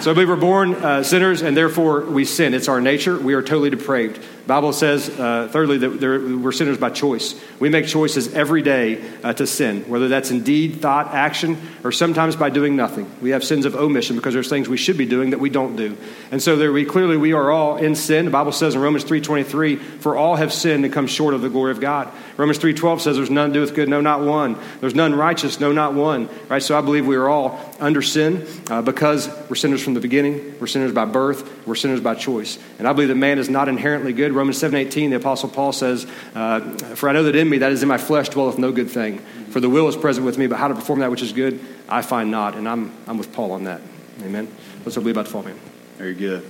[0.02, 2.54] so I believe we're born uh, sinners and therefore we sin.
[2.54, 3.18] It's our nature.
[3.18, 4.24] We are totally depraved.
[4.48, 7.36] Bible says, uh, thirdly, that we're sinners by choice.
[7.60, 11.92] We make choices every day uh, to sin, whether that's in deed, thought, action, or
[11.92, 13.12] sometimes by doing nothing.
[13.22, 15.76] We have sins of omission because there's things we should be doing that we don't
[15.76, 15.98] do.
[16.32, 18.24] And so there we clearly we are all in sin.
[18.24, 21.50] The Bible says in Romans 3.23, for all have sinned and come short of the
[21.50, 22.10] glory of God.
[22.38, 24.58] Romans 3.12 says there's none doeth good, no, not one.
[24.80, 26.30] There's none righteous, no, not one.
[26.48, 26.64] Right?
[26.64, 30.56] So I believe we are all under sin uh, because we're sinners from the beginning.
[30.60, 31.68] We're sinners by birth.
[31.68, 32.58] We're sinners by choice.
[32.80, 34.37] And I believe that man is not inherently good.
[34.38, 36.62] Romans 7.18, the Apostle Paul says, uh,
[36.96, 39.20] For I know that in me, that is in my flesh, dwelleth no good thing.
[39.50, 41.60] For the will is present with me, but how to perform that which is good,
[41.90, 42.56] I find not.
[42.56, 43.82] And I'm, I'm with Paul on that.
[44.22, 44.48] Amen.
[44.86, 45.60] Let's We about to fall, man.
[45.98, 46.50] Very good.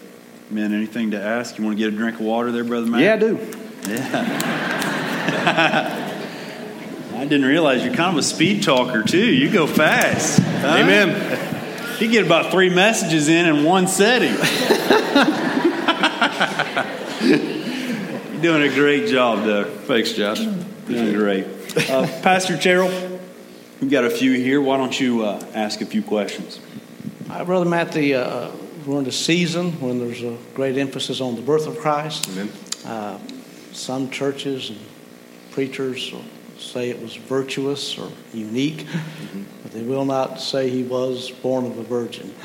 [0.50, 1.58] Man, anything to ask?
[1.58, 3.02] You want to get a drink of water there, Brother Matt?
[3.02, 3.38] Yeah, I do.
[3.88, 6.14] Yeah.
[7.16, 9.26] I didn't realize you're kind of a speed talker, too.
[9.26, 10.40] You go fast.
[10.40, 10.68] Huh?
[10.68, 12.00] Amen.
[12.00, 14.34] You get about three messages in in one setting.
[18.38, 19.66] You're doing a great job, Doug.
[19.88, 20.38] Thanks, Josh.
[20.38, 21.48] Doing great.
[21.90, 23.20] Uh, Pastor Terrell,
[23.82, 24.62] we've got a few here.
[24.62, 26.60] Why don't you uh, ask a few questions?
[27.32, 28.52] Uh, Brother Matt, the, uh,
[28.86, 32.30] we're in a season when there's a great emphasis on the birth of Christ.
[32.30, 32.52] Amen.
[32.86, 33.18] Uh,
[33.72, 34.80] some churches and
[35.50, 36.14] preachers
[36.60, 39.44] say it was virtuous or unique, mm-hmm.
[39.64, 42.36] but they will not say he was born of a virgin.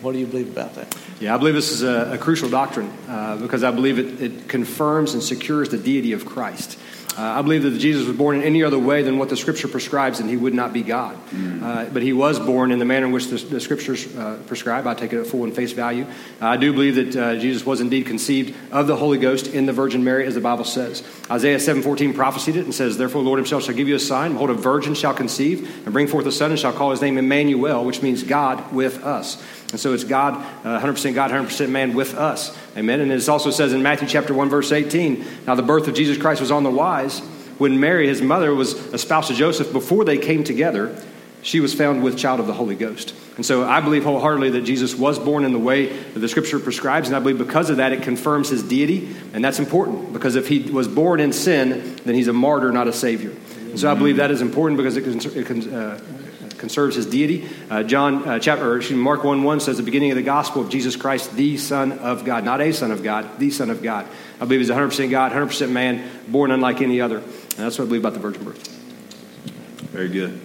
[0.00, 0.96] What do you believe about that?
[1.20, 4.48] Yeah, I believe this is a, a crucial doctrine uh, because I believe it, it,
[4.48, 6.78] confirms and secures the deity of Christ.
[7.18, 9.68] Uh, I believe that Jesus was born in any other way than what the Scripture
[9.68, 11.18] prescribes, and he would not be God.
[11.30, 11.62] Mm.
[11.62, 14.86] Uh, but he was born in the manner in which the, the Scriptures uh, prescribe.
[14.86, 16.06] I take it at full and face value.
[16.40, 19.72] I do believe that uh, Jesus was indeed conceived of the Holy Ghost in the
[19.72, 21.02] Virgin Mary, as the Bible says.
[21.30, 24.32] Isaiah 7:14 prophesied it and says, "Therefore, the Lord Himself shall give you a sign:
[24.32, 27.18] Behold, a virgin shall conceive and bring forth a son, and shall call his name
[27.18, 31.94] Emmanuel, which means God with us." And so it's God, uh, 100% God, 100% man
[31.94, 32.56] with us.
[32.76, 33.00] Amen.
[33.00, 36.18] And it also says in Matthew chapter 1, verse 18, now the birth of Jesus
[36.18, 37.20] Christ was on the wise
[37.58, 41.00] when Mary, his mother, was espoused to Joseph before they came together.
[41.42, 43.14] She was found with child of the Holy Ghost.
[43.36, 46.58] And so I believe wholeheartedly that Jesus was born in the way that the scripture
[46.58, 47.08] prescribes.
[47.08, 49.14] And I believe because of that, it confirms his deity.
[49.32, 52.88] And that's important because if he was born in sin, then he's a martyr, not
[52.88, 53.32] a savior.
[53.70, 56.00] And so I believe that is important because it, uh,
[56.60, 57.48] conserves his deity.
[57.68, 60.22] Uh, John uh, chapter, or excuse me, Mark 1 1 says the beginning of the
[60.22, 62.44] gospel of Jesus Christ, the Son of God.
[62.44, 64.06] Not a Son of God, the Son of God.
[64.40, 67.18] I believe he's 100% God, 100% man, born unlike any other.
[67.18, 68.68] And that's what I believe about the virgin birth.
[69.90, 70.40] Very good.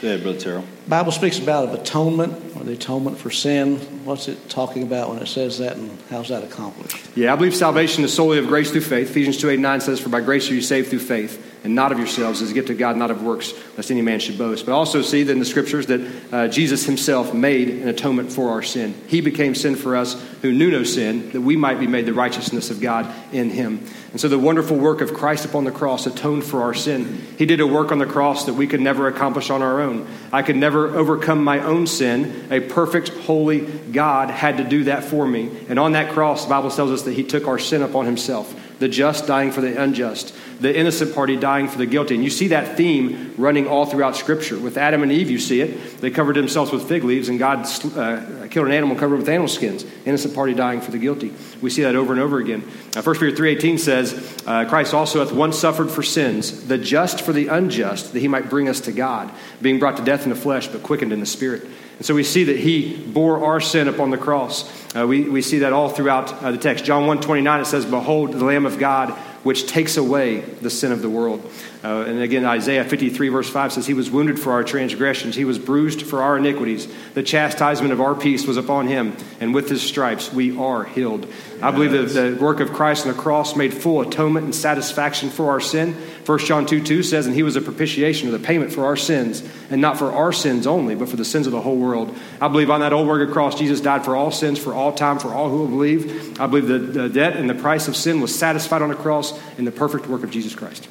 [0.00, 0.64] Go ahead, Brother Terrell.
[0.86, 3.78] Bible speaks about atonement or the atonement for sin.
[4.04, 7.10] What's it talking about when it says that, and how's that accomplished?
[7.16, 9.10] Yeah, I believe salvation is solely of grace through faith.
[9.10, 11.92] Ephesians 2 8 9 says, For by grace are you saved through faith and not
[11.92, 14.64] of yourselves as a gift of God, not of works, lest any man should boast.
[14.64, 18.48] But also see that in the scriptures that uh, Jesus himself made an atonement for
[18.48, 18.94] our sin.
[19.06, 22.14] He became sin for us who knew no sin, that we might be made the
[22.14, 23.86] righteousness of God in him.
[24.12, 27.20] And so the wonderful work of Christ upon the cross atoned for our sin.
[27.36, 30.08] He did a work on the cross that we could never accomplish on our own.
[30.32, 32.48] I could never overcome my own sin.
[32.50, 35.50] A perfect, holy God had to do that for me.
[35.68, 38.54] And on that cross, the Bible tells us that he took our sin upon himself
[38.78, 42.14] the just dying for the unjust, the innocent party dying for the guilty.
[42.14, 44.58] And you see that theme running all throughout Scripture.
[44.58, 46.00] With Adam and Eve, you see it.
[46.00, 49.48] They covered themselves with fig leaves, and God uh, killed an animal covered with animal
[49.48, 49.84] skins.
[50.04, 51.32] Innocent party dying for the guilty.
[51.60, 52.62] We see that over and over again.
[52.96, 57.20] Uh, 1 Peter 3.18 says, uh, Christ also hath once suffered for sins, the just
[57.20, 59.30] for the unjust, that he might bring us to God,
[59.62, 61.66] being brought to death in the flesh, but quickened in the spirit.
[61.98, 64.70] And so we see that he bore our sin upon the cross.
[64.94, 66.84] Uh, we, we see that all throughout uh, the text.
[66.84, 70.92] John 1 29, it says, Behold, the Lamb of God, which takes away the sin
[70.92, 71.48] of the world.
[71.82, 75.44] Uh, and again, Isaiah 53, verse 5 says, He was wounded for our transgressions, He
[75.44, 76.88] was bruised for our iniquities.
[77.14, 81.26] The chastisement of our peace was upon Him, and with His stripes we are healed.
[81.26, 81.62] Yes.
[81.62, 85.30] I believe that the work of Christ on the cross made full atonement and satisfaction
[85.30, 85.94] for our sin.
[86.26, 88.96] 1 John 2 2 says, And He was a propitiation or the payment for our
[88.96, 92.14] sins, and not for our sins only, but for the sins of the whole world.
[92.40, 94.92] I believe on that old work of cross, Jesus died for all sins, for all
[94.92, 96.40] time, for all who will believe.
[96.40, 99.27] I believe that the debt and the price of sin was satisfied on the cross
[99.56, 100.88] in the perfect work of Jesus Christ.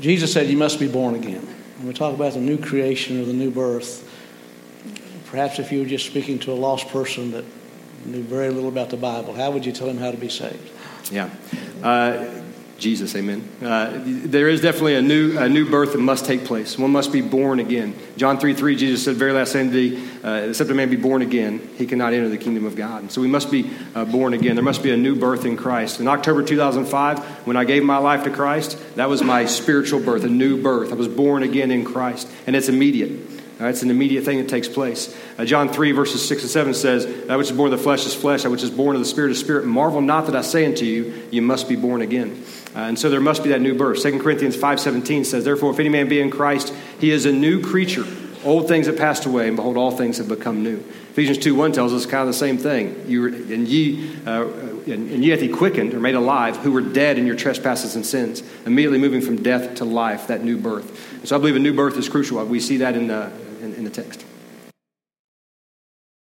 [0.00, 1.46] Jesus said you must be born again.
[1.78, 4.08] When we talk about the new creation or the new birth,
[5.26, 7.44] perhaps if you were just speaking to a lost person that
[8.04, 10.70] knew very little about the Bible, how would you tell him how to be saved?
[11.10, 11.30] Yeah.
[11.82, 12.41] Uh,
[12.82, 13.48] Jesus, amen.
[13.62, 16.76] Uh, there is definitely a new, a new birth that must take place.
[16.76, 17.94] One must be born again.
[18.16, 21.70] John 3 3, Jesus said, Very last thee, uh, except a man be born again,
[21.76, 23.02] he cannot enter the kingdom of God.
[23.02, 24.56] And so we must be uh, born again.
[24.56, 26.00] There must be a new birth in Christ.
[26.00, 30.24] In October 2005, when I gave my life to Christ, that was my spiritual birth,
[30.24, 30.90] a new birth.
[30.90, 33.12] I was born again in Christ, and it's immediate.
[33.60, 35.16] Uh, it's an immediate thing that takes place.
[35.38, 38.04] Uh, John 3, verses 6 and 7 says, That which is born of the flesh
[38.06, 39.66] is flesh, that which is born of the spirit is spirit.
[39.66, 42.42] Marvel not that I say unto you, you must be born again.
[42.74, 44.02] Uh, and so there must be that new birth.
[44.02, 47.60] 2 Corinthians 5.17 says, Therefore, if any man be in Christ, he is a new
[47.60, 48.06] creature.
[48.44, 50.78] Old things have passed away, and behold, all things have become new.
[51.10, 53.04] Ephesians 2 1 tells us kind of the same thing.
[53.06, 54.44] You were, and ye, uh,
[54.86, 57.94] and, and ye hath he quickened or made alive, who were dead in your trespasses
[57.94, 61.12] and sins, immediately moving from death to life, that new birth.
[61.20, 62.44] And so I believe a new birth is crucial.
[62.46, 64.24] We see that in the, in, in the text.